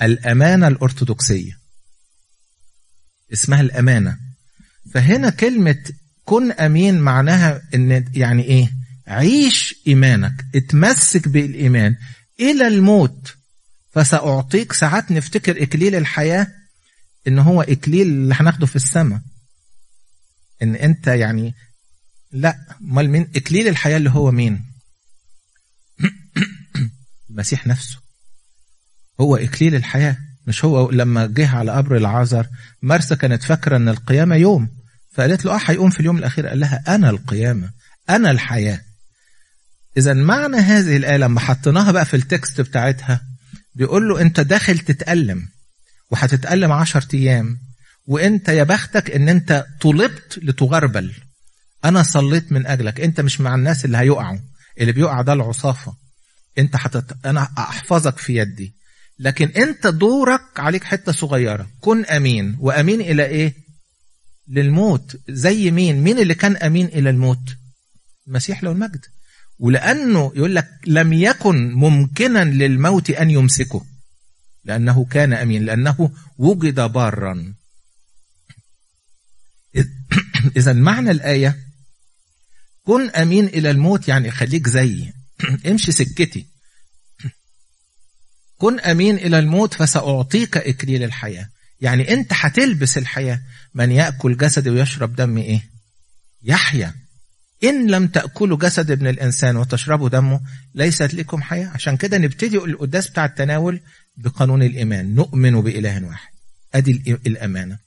[0.03, 1.59] الأمانة الأرثوذكسية.
[3.33, 4.19] اسمها الأمانة.
[4.95, 5.77] فهنا كلمة
[6.29, 8.73] كن أمين معناها إن يعني إيه؟
[9.07, 11.97] عيش إيمانك اتمسك بالإيمان
[12.41, 13.35] إلى الموت.
[13.91, 16.47] فسأعطيك ساعات نفتكر إكليل الحياة
[17.29, 19.21] إن هو إكليل اللي هناخده في السماء.
[20.63, 21.55] إن أنت يعني
[22.33, 24.65] لا أمال مين؟ إكليل الحياة اللي هو مين؟
[27.31, 27.99] المسيح نفسه.
[29.21, 32.47] هو إكليل الحياة مش هو لما جه على قبر العازر
[32.83, 34.78] مرسى كانت فاكرة إن القيامة يوم.
[35.19, 36.47] فقالت له آه هيقوم في اليوم الأخير.
[36.47, 37.71] قال لها أنا القيامة
[38.11, 38.81] أنا الحياة.
[39.97, 43.23] اذا معنى هذه الآية لما حطيناها بقى في التكست بتاعتها
[43.75, 45.49] بيقول له أنت داخل تتألم
[46.11, 47.59] وهتتالم عشر أيام
[48.07, 51.15] وأنت يا بختك إن أنت طلبت لتغربل.
[51.85, 54.39] أنا صليت من أجلك أنت مش مع الناس اللي هيقعوا
[54.81, 55.95] اللي بيقع ده العصافة.
[56.59, 57.17] أنت حتت...
[57.27, 58.75] أنا أحفظك في يدي.
[59.19, 61.67] لكن أنت دورك عليك حتة صغيرة.
[61.81, 62.57] كن أمين.
[62.61, 63.68] وأمين إلى إيه؟
[64.49, 65.17] للموت.
[65.29, 67.57] زي مين؟ مين اللي كان أمين إلى الموت؟
[68.27, 69.05] المسيح له المجد.
[69.59, 73.85] ولأنه يقول لك لم يكن ممكنا للموت أن يمسكه.
[74.65, 77.55] لأنه كان أمين لأنه وجد بارا.
[80.57, 81.59] اذا معنى الآية
[82.83, 85.13] كن أمين إلى الموت يعني خليك زيي
[85.69, 86.47] امشي سكتي.
[88.61, 91.49] كن أمين إلى الموت فسأعطيك اكليل الحياة.
[91.81, 93.41] يعني انت هتلبس الحياة.
[93.75, 95.63] من يأكل جسدي ويشرب دمي إيه؟
[96.43, 96.95] يحيا.
[97.65, 100.41] إن لم تأكلوا جسد ابن الإنسان وتشربوا دمه
[100.75, 101.69] ليست لكم حياة.
[101.69, 103.81] عشان كده نبتدي القداس بتاع التناول
[104.17, 105.15] بقانون الإيمان.
[105.15, 106.33] نؤمن بإله واحد.
[106.75, 107.79] أدي الأمانة.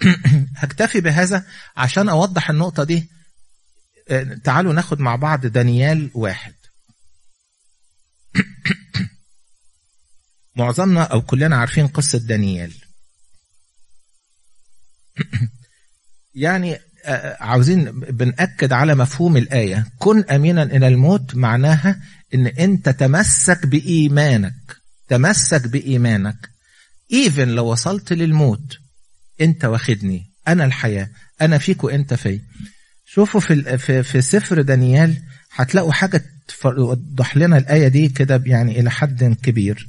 [0.56, 3.10] هكتفي بهذا عشان أوضح النقطة دي.
[4.44, 6.54] تعالوا ناخد مع بعض دانيال واحد.
[10.56, 12.72] معظمنا أو كلنا عارفين قصة دانيال.
[16.34, 16.78] يعني
[17.40, 19.86] عاوزين بنأكد على مفهوم الآية.
[19.98, 22.00] كن أمينا إلى الموت معناها
[22.34, 24.76] إن أنت تمسك بإيمانك
[25.08, 26.50] تمسك بإيمانك.
[27.12, 28.78] إيفن لو وصلت للموت
[29.40, 31.08] أنت واخدني أنا الحياة
[31.40, 32.40] أنا فيك وأنت في.
[33.06, 36.24] شوفوا في في, في سفر دانيال هتلاقوا حاجة
[36.60, 39.88] توضح لنا الآية دي كده يعني إلى حد كبير.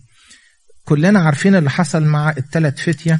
[0.86, 3.20] كلنا عارفين اللي حصل مع الثلاث فتية.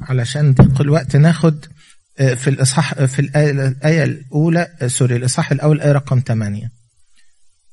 [0.00, 1.64] علشان ضيق الوقت ناخد
[2.16, 6.70] في الإصحاح في الآية الأولى سوري الإصحاح الأول الآية رقم 8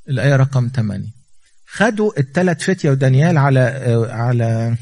[0.10, 1.08] الآية رقم 8
[1.72, 3.60] خدوا الثلاث فتية ودانيال على
[4.12, 4.78] على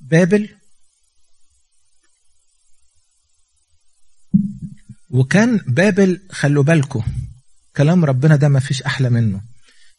[0.00, 0.48] بابل.
[5.10, 7.02] وكان بابل خلوا بالكم
[7.76, 9.40] كلام ربنا ده ما فيش أحلى منه.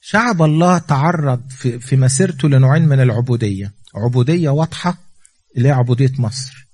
[0.02, 3.74] شعب الله تعرض في, مسيرته لنوعين من العبودية.
[3.96, 4.98] عبودية واضحة
[5.58, 6.68] اللي هي عبودية مصر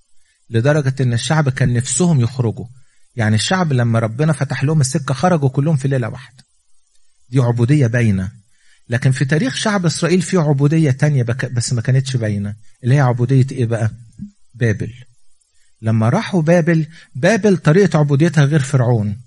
[0.50, 2.66] لدرجة إن الشعب كان نفسهم يخرجوا.
[3.16, 6.44] يعني الشعب لما ربنا فتح لهم السكة خرجوا كلهم في ليلة واحدة.
[7.30, 8.32] دي عبودية باينة.
[8.90, 13.46] لكن في تاريخ شعب إسرائيل في عبودية تانية بس ما كانتش باينة اللي هي عبودية
[13.52, 13.92] إيه بقى؟
[14.54, 14.94] بابل.
[15.82, 19.22] لما راحوا بابل بابل طريقة عبوديتها غير فرعون.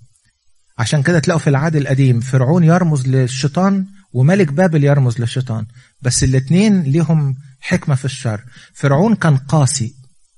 [0.77, 5.65] عشان كده تلاقوا في العهد القديم فرعون يرمز للشيطان وملك بابل يرمز للشيطان
[6.01, 8.43] بس الاتنين ليهم حكمة في الشر.
[8.73, 9.95] فرعون كان قاسي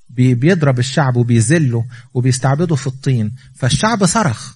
[0.10, 4.56] بيضرب الشعب وبيذله وبيستعبده في الطين فالشعب صرخ.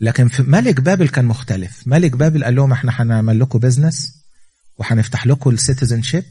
[0.00, 1.86] لكن في ملك بابل كان مختلف.
[1.86, 4.12] ملك بابل قال لهم إحنا هنعمل لكم بزنس
[4.78, 6.24] وهنفتح لكم ال citizenship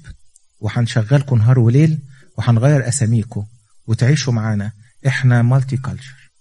[0.59, 1.99] وهنشغلكم نهار وليل
[2.37, 3.45] وهنغير أساميكم
[3.87, 4.71] وتعيشوا معانا.
[5.07, 6.31] إحنا multiculture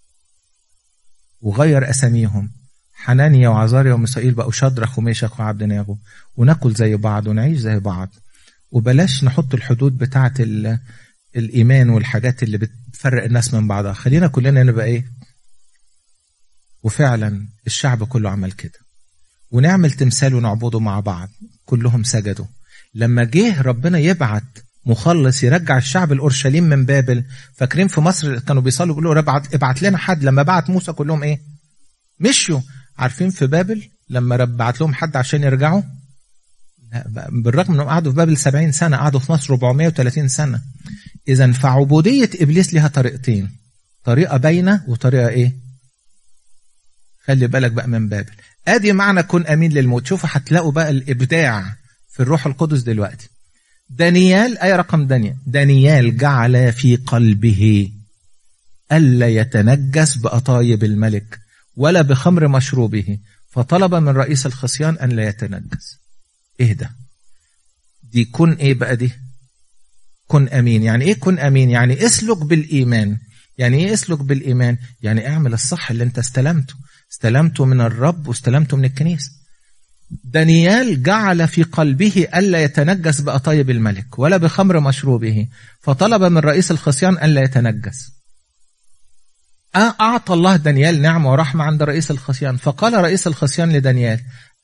[1.40, 2.60] وغير أساميهم.
[3.02, 5.98] حنانيا وعزاريا وميشائيل بقوا شدرخ وميشخ وعبد ناغو.
[6.36, 8.08] وناكل زي بعض ونعيش زي بعض.
[8.70, 10.34] وبلاش نحط الحدود بتاعه
[11.36, 13.92] الإيمان والحاجات اللي بتفرق الناس من بعضها.
[13.92, 15.04] خلينا كلنا نبقى إيه؟
[16.82, 18.78] وفعلا الشعب كله عمل كده.
[19.50, 21.28] ونعمل تمثال ونعبده مع بعض.
[21.64, 22.46] كلهم سجدوا.
[22.94, 27.24] لما جه ربنا يبعت مخلص يرجع الشعب الأورشليم من بابل.
[27.56, 30.24] فاكرين في مصر كانوا بيصلوا يقولوا ابعت ابعت لنا حد.
[30.24, 31.40] لما بعت موسى كلهم إيه؟
[32.20, 32.60] مشيوا.
[33.00, 35.82] عارفين في بابل لما رب بعت لهم حد عشان يرجعوا؟
[37.28, 40.62] بالرغم انهم قعدوا في بابل 70 سنة قعدوا في مصر 430 سنة.
[41.28, 43.50] إذا فعبودية إبليس لها طريقتين.
[44.04, 45.56] طريقة باينة وطريقة إيه؟
[47.24, 48.32] خلي بالك بقى من بابل.
[48.68, 50.06] آدي معنى كن أمين للموت.
[50.06, 51.76] شوفوا هتلاقوا بقى الإبداع
[52.08, 53.28] في الروح القدس دلوقتي.
[53.90, 57.92] دانيال أي رقم دانيال؟ دانيال جعل في قلبه
[58.92, 61.38] ألا يتنجس بأطايب الملك.
[61.81, 65.99] ولا بخمر مشروبه فطلب من رئيس الخصيان أن لا يتنجس.
[66.61, 66.90] ده؟
[68.03, 69.12] دي كن إيه بقى دي؟
[70.27, 70.83] كن أمين.
[70.83, 73.19] يعني إيه كن أمين؟ يعني اسلك بالإيمان.
[73.59, 76.75] يعني إيه اسلك بالإيمان؟ يعني أعمل الصح اللي أنت استلمته.
[77.12, 79.31] استلمته من الرب واستلمته من الكنيسة
[80.25, 85.47] دانيال جعل في قلبه ألا يتنجس بأطايب الملك ولا بخمر مشروبه.
[85.83, 88.19] فطلب من رئيس الخصيان ألا يتنجس.
[89.76, 92.56] أعطى الله دانيال نعمة ورحمة عند رئيس الخصيان.
[92.56, 94.20] فقال رئيس الخصيان لدانيال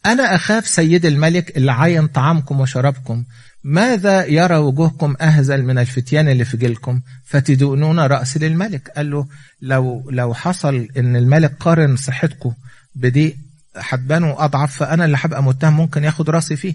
[0.07, 3.25] أنا أخاف سيد الملك اللي عين طعامكم وشرابكم
[3.65, 8.89] ماذا يرى وجوهكم أهزل من الفتيان اللي في جيلكم؟ فتدونون رأس للملك.
[8.97, 9.27] قال له
[9.63, 12.53] لو, لو حصل إن الملك قارن صحتكم
[12.95, 13.37] بدي
[13.77, 16.75] هتبانوا أضعف فأنا اللي هبقى متهم ممكن ياخد رأسي فيه.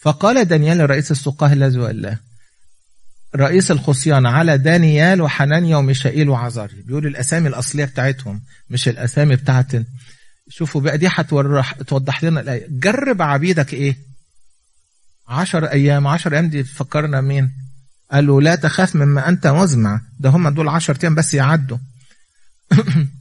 [0.00, 2.18] فقال دانيال رئيس السقاة الذي الله
[3.36, 9.72] رئيس الخصيان على دانيال وحنانيا وميشائيل وعزاري بيقول الأسامي الأصلية بتاعتهم مش الأسامي بتاعت
[10.48, 12.66] شوفوا بقى دي هتوضح لنا الآية.
[12.70, 13.96] جرب عبيدك إيه؟
[15.28, 17.52] عشر أيام عشر أيام دي فكرنا مين؟
[18.12, 21.78] قال له لا تخاف مما أنت مزمع ده هم دول عشر أيام بس يعدوا.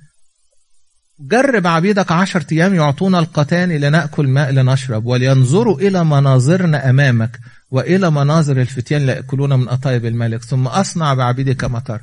[1.19, 7.39] جرب عبيدك عشر أيام يعطونا القتان لنأكل ماء لنشرب ولينظروا إلى مناظرنا أمامك
[7.71, 10.43] وإلى مناظر الفتيان لا يأكلون من أطايب الملك.
[10.43, 12.01] ثم أصنع بعبيدك مطر.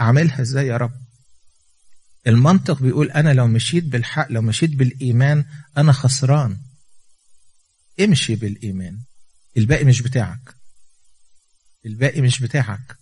[0.00, 0.92] أعملها إزاي يا رب؟
[2.26, 5.44] المنطق بيقول أنا لو مشيت بالحق لو مشيت بالإيمان
[5.78, 6.56] أنا خسران.
[8.00, 8.98] امشي بالإيمان.
[9.56, 10.54] الباقي مش بتاعك.
[11.86, 13.01] الباقي مش بتاعك.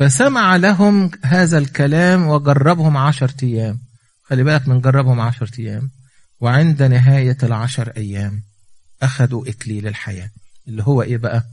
[0.00, 3.78] فسمع لهم هذا الكلام وجربهم عشر أيام.
[4.22, 5.90] خلي بالك من جربهم عشر أيام.
[6.40, 8.42] وعند نهاية العشر أيام
[9.02, 10.30] أخذوا إكليل الحياة
[10.68, 11.44] اللي هو إيه بقى؟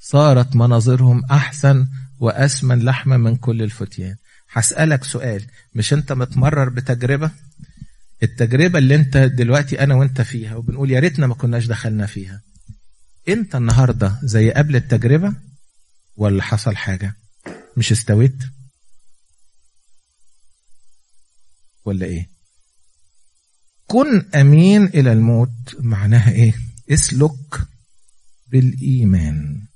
[0.00, 1.86] صارت مناظرهم أحسن
[2.20, 4.16] وأسمن لحما من كل الفتيان.
[4.52, 7.30] هسألك سؤال مش أنت متمرر بتجربة؟
[8.22, 12.40] التجربة اللي أنت دلوقتي أنا وأنت فيها وبنقول يا ريتنا ما كناش دخلنا فيها
[13.28, 15.34] أنت النهاردة زي قبل التجربة
[16.16, 17.19] ولا حصل حاجة؟
[17.80, 18.38] مش استويت؟
[21.84, 22.28] ولا إيه؟
[23.86, 26.54] كن أمين إلى الموت معناها إيه؟
[26.90, 27.60] اسلك
[28.46, 29.66] بالإيمان.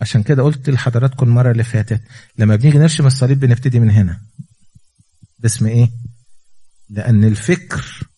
[0.00, 2.02] عشان كده قلت لحضراتكم المرة اللي فاتت
[2.38, 4.22] لما بنيجي نرسم الصليب بنبتدي من هنا.
[5.38, 5.90] باسم إيه؟
[6.88, 8.08] لأن الفكر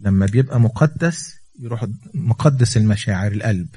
[0.00, 3.68] لما بيبقى مقدس يروح مقدس المشاعر القلب.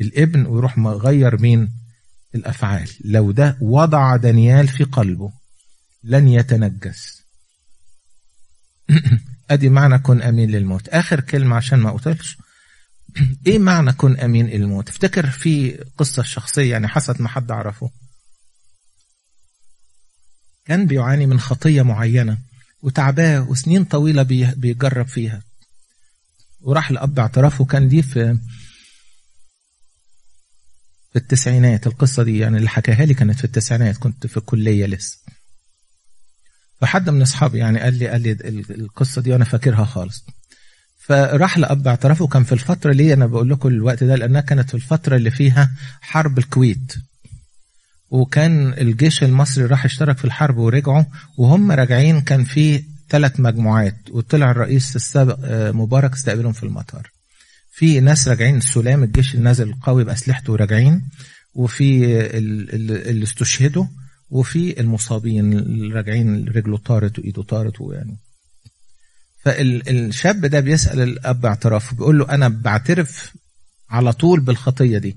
[0.00, 1.85] الابن ويروح مغير مين؟
[2.36, 2.90] الأفعال.
[3.04, 5.32] لو ده وضع دانيال في قلبه
[6.04, 7.22] لن يتنجس.
[9.50, 10.88] أدي معنى كن أمين للموت.
[10.88, 12.36] آخر كلمة عشان ما اقتلش
[13.46, 17.90] إيه معنى كن أمين للموت؟ افتكر في قصة شخصية يعني حسب ما حد عرفه.
[20.64, 22.38] كان بيعاني من خطية معينة
[22.82, 24.22] وتعباه وسنين طويلة
[24.56, 25.42] بيجرب فيها.
[26.60, 28.38] وراح لأب اعترافه كان دي في
[31.16, 31.86] في التسعينات.
[31.86, 35.18] القصة دي يعني اللي حكاها لي كانت في التسعينات كنت في الكلية لسه.
[36.80, 38.32] فحد من أصحابي يعني قال لي قال لي
[38.70, 40.24] القصة دي وأنا فاكرها خالص.
[40.98, 44.74] فراح لأب اعترافه كان في الفترة اللي أنا بقول لكم الوقت ده لأنها كانت في
[44.74, 46.94] الفترة اللي فيها حرب الكويت.
[48.10, 51.04] وكان الجيش المصري راح اشترك في الحرب ورجعوا
[51.36, 53.96] وهم راجعين كان في ثلاث مجموعات.
[54.10, 55.38] وطلع الرئيس السابق
[55.70, 57.15] مبارك استقبلهم في المطار.
[57.78, 61.08] في ناس راجعين السلام الجيش النازل القوي بأسلحته وراجعين
[61.54, 62.04] وفي
[63.10, 63.84] اللي استشهدوا
[64.30, 68.16] وفي المصابين اللي راجعين رجله طارت وإيده طارت ويعني.
[69.44, 73.34] فالشاب ده بيسأل الأب اعترافه بيقول له أنا بعترف
[73.90, 75.16] على طول بالخطية دي.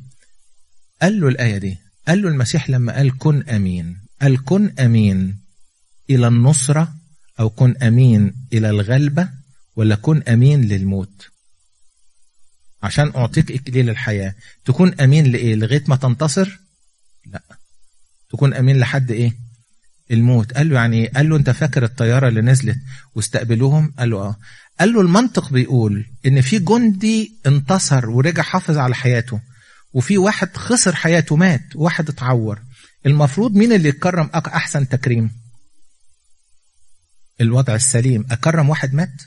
[1.01, 5.39] قال له الآية دي قال له المسيح لما قال كن أمين قال كن أمين
[6.09, 6.93] إلى النصرة
[7.39, 9.29] أو كن أمين إلى الغلبة
[9.75, 11.29] ولا كن أمين للموت؟
[12.83, 14.35] عشان أعطيك إكليل الحياة.
[14.65, 16.59] تكون أمين لإيه؟ لغاية ما تنتصر؟
[17.25, 17.41] لا.
[18.31, 19.33] تكون أمين لحد إيه؟
[20.11, 20.53] الموت.
[20.53, 22.77] قال له يعني قال له أنت فاكر الطيارة اللي نزلت
[23.15, 24.35] واستقبلوهم؟ قال له آه.
[24.79, 29.41] قال له المنطق بيقول إن في جندي انتصر ورجع حافظ على حياته
[29.93, 32.61] وفي واحد خسر حياته مات واحد اتعور.
[33.05, 35.31] المفروض مين اللي يتكرم أحسن تكريم؟
[37.41, 38.25] الوضع السليم.
[38.31, 39.21] أكرم واحد مات؟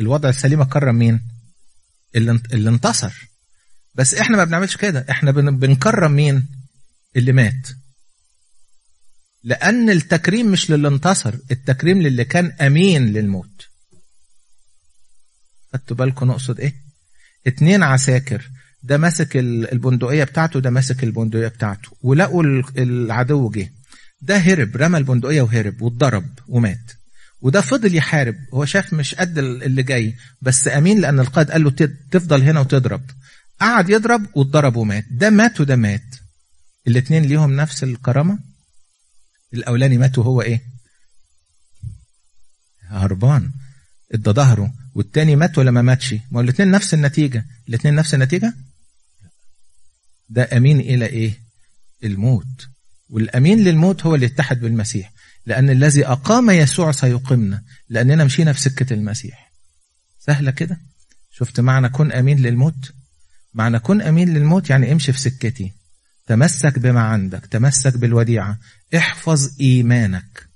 [0.00, 1.20] الوضع السليم أكرم مين؟
[2.16, 3.12] اللي, اللي انتصر.
[3.94, 5.06] بس إحنا ما بنعملش كده.
[5.10, 6.48] إحنا بنكرم مين؟
[7.16, 7.68] اللي مات.
[9.44, 13.66] لأن التكريم مش للي انتصر التكريم للي كان أمين للموت.
[15.72, 16.74] خدتوا بالكم نقصد إيه؟
[17.46, 18.50] اتنين عساكر
[18.82, 21.88] ده ماسك البندقية بتاعته ده ماسك البندقية بتاعته.
[22.02, 22.44] ولقوا
[22.76, 23.72] العدو جه.
[24.20, 27.01] ده هرب رمى البندقية وهرب واتضرب ومات.
[27.42, 28.36] وده فضل يحارب.
[28.54, 31.70] هو شاف مش قد اللي جاي بس أمين لأن القائد قال له
[32.10, 33.02] تفضل هنا وتضرب.
[33.60, 35.04] قعد يضرب واتضرب ومات.
[35.10, 36.04] ده مات وده مات.
[36.86, 38.38] الاثنين ليهم نفس الكرامة؟
[39.54, 40.62] الأولاني مات وهو إيه؟
[42.88, 43.52] هربان.
[44.14, 44.74] ادى ظهره.
[44.94, 47.46] والتاني مات ولا ما ماتش؟ ما هو نفس النتيجة.
[47.68, 48.54] الاثنين نفس النتيجة؟
[50.28, 51.40] ده أمين إلى إيه؟
[52.04, 52.68] الموت.
[53.08, 55.12] والأمين للموت هو اللي اتحد بالمسيح.
[55.46, 59.52] لأن الذي أقام يسوع سيقيمنا لأننا مشينا في سكة المسيح.
[60.18, 60.80] سهلة كده؟
[61.30, 62.92] شفت معنى كن أمين للموت؟
[63.54, 65.72] معنى كن أمين للموت يعني امشي في سكتي.
[66.26, 68.58] تمسك بما عندك تمسك بالوديعة.
[68.96, 70.48] احفظ إيمانك.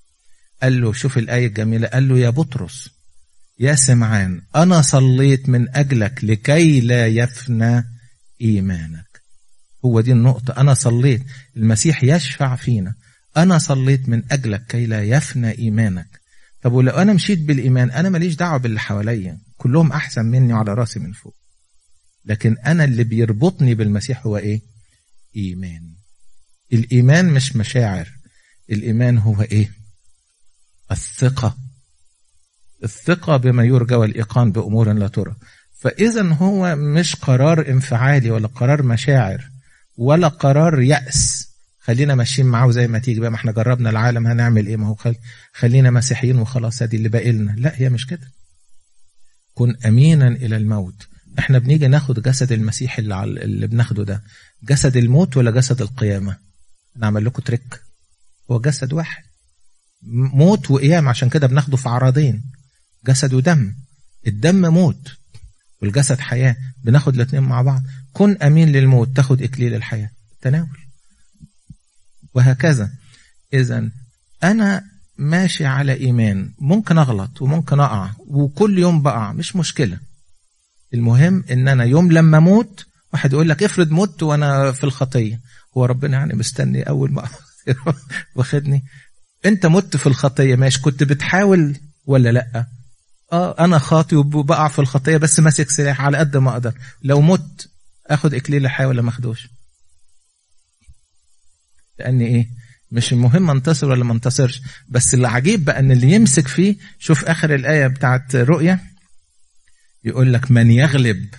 [0.63, 2.91] قال له شوف الآية الجميلة قال له يا بطرس
[3.59, 7.85] يا سمعان أنا صليت من أجلك لكي لا يفنى
[8.41, 9.23] إيمانك.
[9.85, 10.61] هو دي النقطة.
[10.61, 11.23] أنا صليت.
[11.57, 12.95] المسيح يشفع فينا.
[13.37, 16.21] أنا صليت من أجلك كي لا يفنى إيمانك.
[16.63, 19.39] طب ولو أنا مشيت بالإيمان أنا ماليش دعوة باللي حواليا.
[19.57, 21.35] كلهم أحسن مني على رأسي من فوق.
[22.25, 24.61] لكن أنا اللي بيربطني بالمسيح هو إيه؟
[25.37, 25.95] إيمان.
[26.73, 28.09] الإيمان مش مشاعر.
[28.71, 29.71] الإيمان هو إيه؟
[30.91, 31.57] الثقة.
[32.85, 35.37] الثقة بما يرجى والإيقان بأمور لا ترى.
[35.81, 39.49] فإذا هو مش قرار انفعالي ولا قرار مشاعر
[39.97, 41.56] ولا قرار يأس.
[41.87, 44.95] خلينا ماشيين معاه زي ما تيجي بقى ما إحنا جربنا العالم هنعمل إيه؟ ما هو
[44.95, 45.17] خل...
[45.53, 47.53] خلينا مسيحيين وخلاص ادي اللي باقي لنا.
[47.53, 48.31] لا هي مش كده.
[49.55, 51.07] كن أمينا إلى الموت.
[51.39, 53.45] إحنا بنيجي ناخد جسد المسيح اللي, على...
[53.45, 54.23] اللي بناخده ده.
[54.63, 56.37] جسد الموت ولا جسد القيامة؟
[56.97, 57.81] نعمل لكم تريك.
[58.51, 59.23] هو جسد واحد.
[60.33, 62.43] موت وقيام عشان كده بناخده في عرضين
[63.07, 63.75] جسد ودم.
[64.27, 65.17] الدم موت
[65.83, 66.57] والجسد حياة.
[66.85, 67.83] بناخد الاثنين مع بعض.
[68.13, 70.11] كن أمين للموت تاخد إكليل الحياة.
[70.41, 70.86] تناول.
[72.37, 72.91] وهكذا.
[73.53, 73.89] إذا
[74.45, 74.85] أنا
[75.19, 76.51] ماشي على إيمان.
[76.59, 79.33] ممكن أغلط وممكن أقع وكل يوم بقع.
[79.33, 79.99] مش مشكلة.
[80.95, 85.41] المهم إن أنا يوم لما أموت واحد يقول لك افرض مت وأنا في الخطية.
[85.77, 87.29] هو ربنا يعني مستني أول ما
[88.37, 88.85] واخدني.
[89.47, 90.81] أنت مت في الخطية ماشي.
[90.81, 91.77] كنت بتحاول
[92.07, 92.67] ولا لأ؟
[93.33, 96.75] آه أنا خاطي وبقع في الخطية بس ماسك سلاح على قد ما أقدر.
[97.03, 97.69] لو مت
[98.07, 99.49] أخد إكليل الحياة ولا ما أخدوش؟
[101.99, 102.47] لأن إيه
[102.93, 107.25] مش المهم انتصر ولا ما انتصرش بس اللي عجيب بقى إن اللي يمسك فيه شوف
[107.25, 108.81] آخر الآية بتاعت رؤيا
[110.05, 111.35] يقول لك من يغلب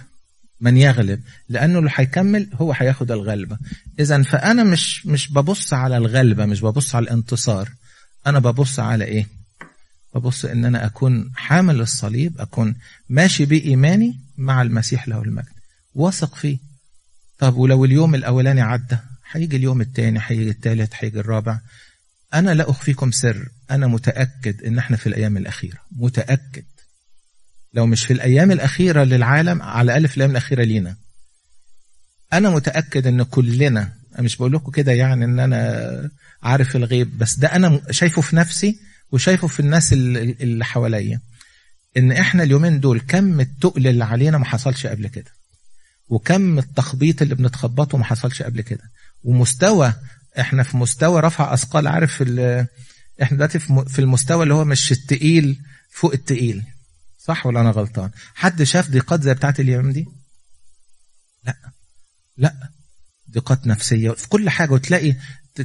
[0.62, 3.58] من يغلب لأنه اللي هيكمل هو هياخد الغلبة.
[4.00, 7.70] إذا فأنا مش مش ببص على الغلبة مش ببص على الانتصار
[8.28, 9.28] أنا ببص على إيه؟
[10.16, 12.76] ببص إن أنا أكون حامل الصليب أكون
[13.10, 15.46] ماشي بإيماني مع المسيح له المجد.
[15.96, 16.58] واثق فيه.
[17.40, 18.98] طب ولو اليوم الأولاني عدى؟
[19.32, 21.60] هيجي اليوم التاني هيجي التالت هيجي الرابع.
[22.34, 26.64] أنا لا أخفيكم سر أنا متأكد إن إحنا في الأيام الأخيرة متأكد.
[27.74, 30.96] لو مش في الأيام الأخيرة للعالم على الاقل في الأيام الأخيرة لينا.
[32.34, 36.10] أنا متأكد إن كلنا أنا مش بقول لكم كده يعني إن أنا
[36.44, 38.80] عارف الغيب بس ده أنا شايفه في نفسي
[39.12, 41.22] وشايفه في الناس اللي حواليا.
[41.98, 45.32] إن إحنا اليومين دول كم التقل اللي علينا ما حصلش قبل كده
[46.10, 48.84] وكم التخبيط اللي بنتخبطه ما حصلش قبل كده.
[49.28, 49.94] ومستوى
[50.40, 52.22] إحنا في مستوى رفع أثقال عارف
[53.22, 55.62] إحنا دلوقتي في المستوى اللي هو مش التقيل
[55.92, 56.64] فوق التقيل.
[57.20, 60.06] صح ولا أنا غلطان؟ حد شاف ضيقات زي بتاعت اليوم دي؟
[61.46, 61.56] لا.
[62.38, 62.54] لا.
[63.32, 65.16] ضيقات نفسية في كل حاجة وتلاقي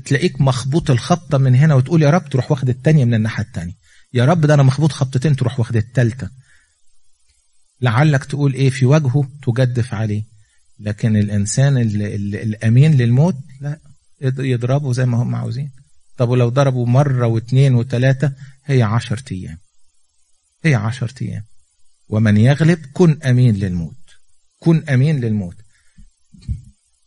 [0.05, 3.75] تلاقيك مخبوط الخبطة من هنا وتقول يا رب تروح واخد الثانية من الناحية الثانية
[4.15, 6.31] يا رب ده أنا مخبوط خبطتين تروح واخد الثالثه
[7.81, 10.32] لعلك تقول إيه في وجهه تجدف عليه.
[10.83, 13.79] لكن الإنسان ال ال الأمين للموت لا
[14.21, 15.71] يضربوا زي ما هم عاوزين.
[16.17, 18.33] طب ولو ضربوا مرة واثنين وثلاثه
[18.65, 19.59] هي عشر أيام.
[20.65, 21.45] هي عشر أيام.
[22.09, 23.97] ومن يغلب كن أمين للموت.
[24.59, 25.57] كن أمين للموت.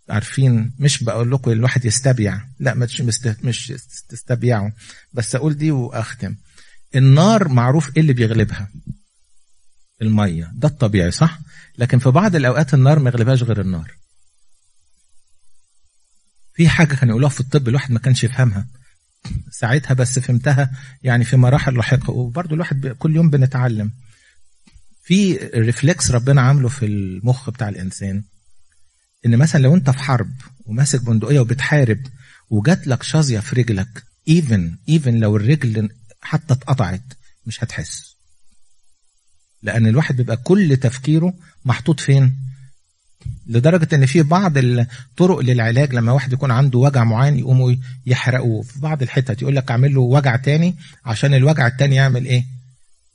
[0.09, 2.41] عارفين مش بقول لكم الواحد يستبيع.
[2.59, 3.01] لا مش
[3.43, 3.73] مش
[4.09, 4.69] تستبيعوا
[5.13, 6.35] بس أقول دي وأختم.
[6.95, 8.69] النار معروف إيه اللي بيغلبها؟
[10.01, 10.51] المية.
[10.53, 11.39] ده الطبيعي صح؟
[11.77, 13.91] لكن في بعض الأوقات النار ما يغلبهاش غير النار.
[16.53, 18.67] في حاجة كانوا يقولوها في الطب الواحد ما كانش يفهمها.
[19.51, 20.71] ساعتها بس فهمتها
[21.03, 23.91] يعني في مراحل لاحقة وبرضه الواحد كل يوم بنتعلم.
[25.03, 28.23] في reflex ربنا عامله في المخ بتاع الإنسان
[29.25, 30.31] إن مثلا لو أنت في حرب
[30.65, 31.99] وماسك بندقية وبتحارب
[32.49, 35.89] وجات لك شظية في رجلك even even لو الرجل
[36.21, 37.03] حتى اتقطعت
[37.45, 38.14] مش هتحس.
[39.65, 41.33] لأن الواحد بيبقى كل تفكيره
[41.65, 42.35] محطوط فين؟
[43.47, 48.61] لدرجة إن في بعض الطرق للعلاج لما واحد يكون عنده وجع معين يقوموا يحرقوه.
[48.61, 52.45] في بعض الحتت يقول لك اعمل له وجع تاني عشان الوجع التاني يعمل إيه؟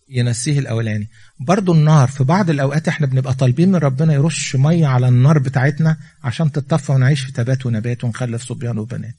[0.09, 1.09] ينسيه الأولاني.
[1.41, 5.97] برضو النار في بعض الأوقات إحنا بنبقى طالبين من ربنا يرش مية على النار بتاعتنا
[6.25, 9.15] عشان تتطفى ونعيش في تبات ونبات ونخلف صبيان وبنات.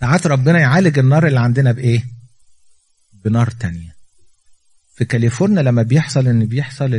[0.00, 2.04] ساعات ربنا يعالج النار اللي عندنا بإيه؟
[3.24, 3.95] بنار تانية.
[4.96, 6.94] في كاليفورنيا لما بيحصل إن بيحصل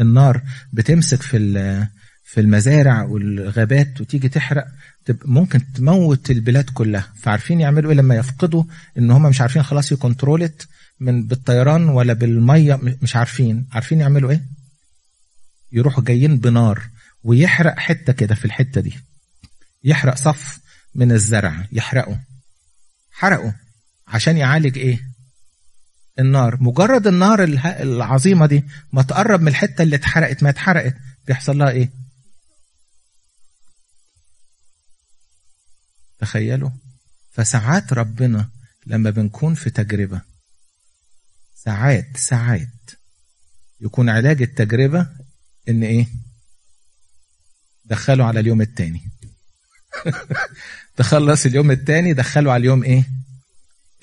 [0.00, 1.86] النار بتمسك في
[2.24, 4.66] في المزارع والغابات وتيجي تحرق
[5.24, 7.12] ممكن تموت البلاد كلها.
[7.16, 8.64] فعارفين يعملوا إيه لما يفقدوا
[8.98, 10.68] إن هم مش عارفين خلاص يكنترولت
[11.00, 13.66] من بالطيران ولا بالمية مش عارفين.
[13.72, 14.42] عارفين يعملوا إيه؟
[15.72, 16.82] يروحوا جايين بنار
[17.24, 18.94] ويحرق حتة كده في الحتة دي.
[19.84, 20.58] يحرق صف
[20.94, 22.20] من الزرع يحرقه.
[23.10, 23.54] حرقه
[24.08, 25.15] عشان يعالج إيه؟
[26.18, 26.62] النار.
[26.62, 30.42] مجرد النار العظيمة دي ما تقرب من الحتة اللي اتحرقت.
[30.42, 30.94] ما اتحرقت.
[31.26, 31.90] بيحصل لها إيه؟
[36.18, 36.70] تخيلوا.
[37.32, 38.50] فساعات ربنا
[38.86, 40.20] لما بنكون في تجربة
[41.54, 42.90] ساعات ساعات
[43.80, 45.06] يكون علاج التجربة
[45.68, 46.06] إن إيه؟
[47.84, 49.10] دخله على اليوم التاني.
[50.96, 53.04] تخلص اليوم التاني دخله على اليوم إيه؟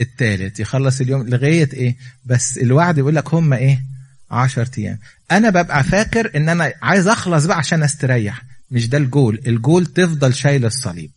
[0.01, 3.83] التالت يخلص اليوم لغاية إيه؟ بس الوعد يقول لك هم إيه؟
[4.31, 4.99] عشر أيام.
[5.31, 8.41] أنا ببقى فاكر إن أنا عايز أخلص بقى عشان أستريح.
[8.71, 9.41] مش ده الجول.
[9.47, 11.11] الجول تفضل شايل الصليب.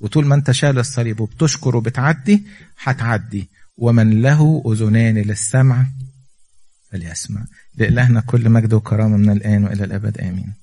[0.00, 2.46] وطول ما أنت شايل الصليب وبتشكر وبتعدي
[2.82, 3.48] هتعدي.
[3.76, 5.86] ومن له أذنان للسمع
[6.92, 7.44] فليسمع.
[7.76, 10.18] لإلهنا كل مجد وكرامة من الآن وإلى الأبد.
[10.18, 10.54] آمين.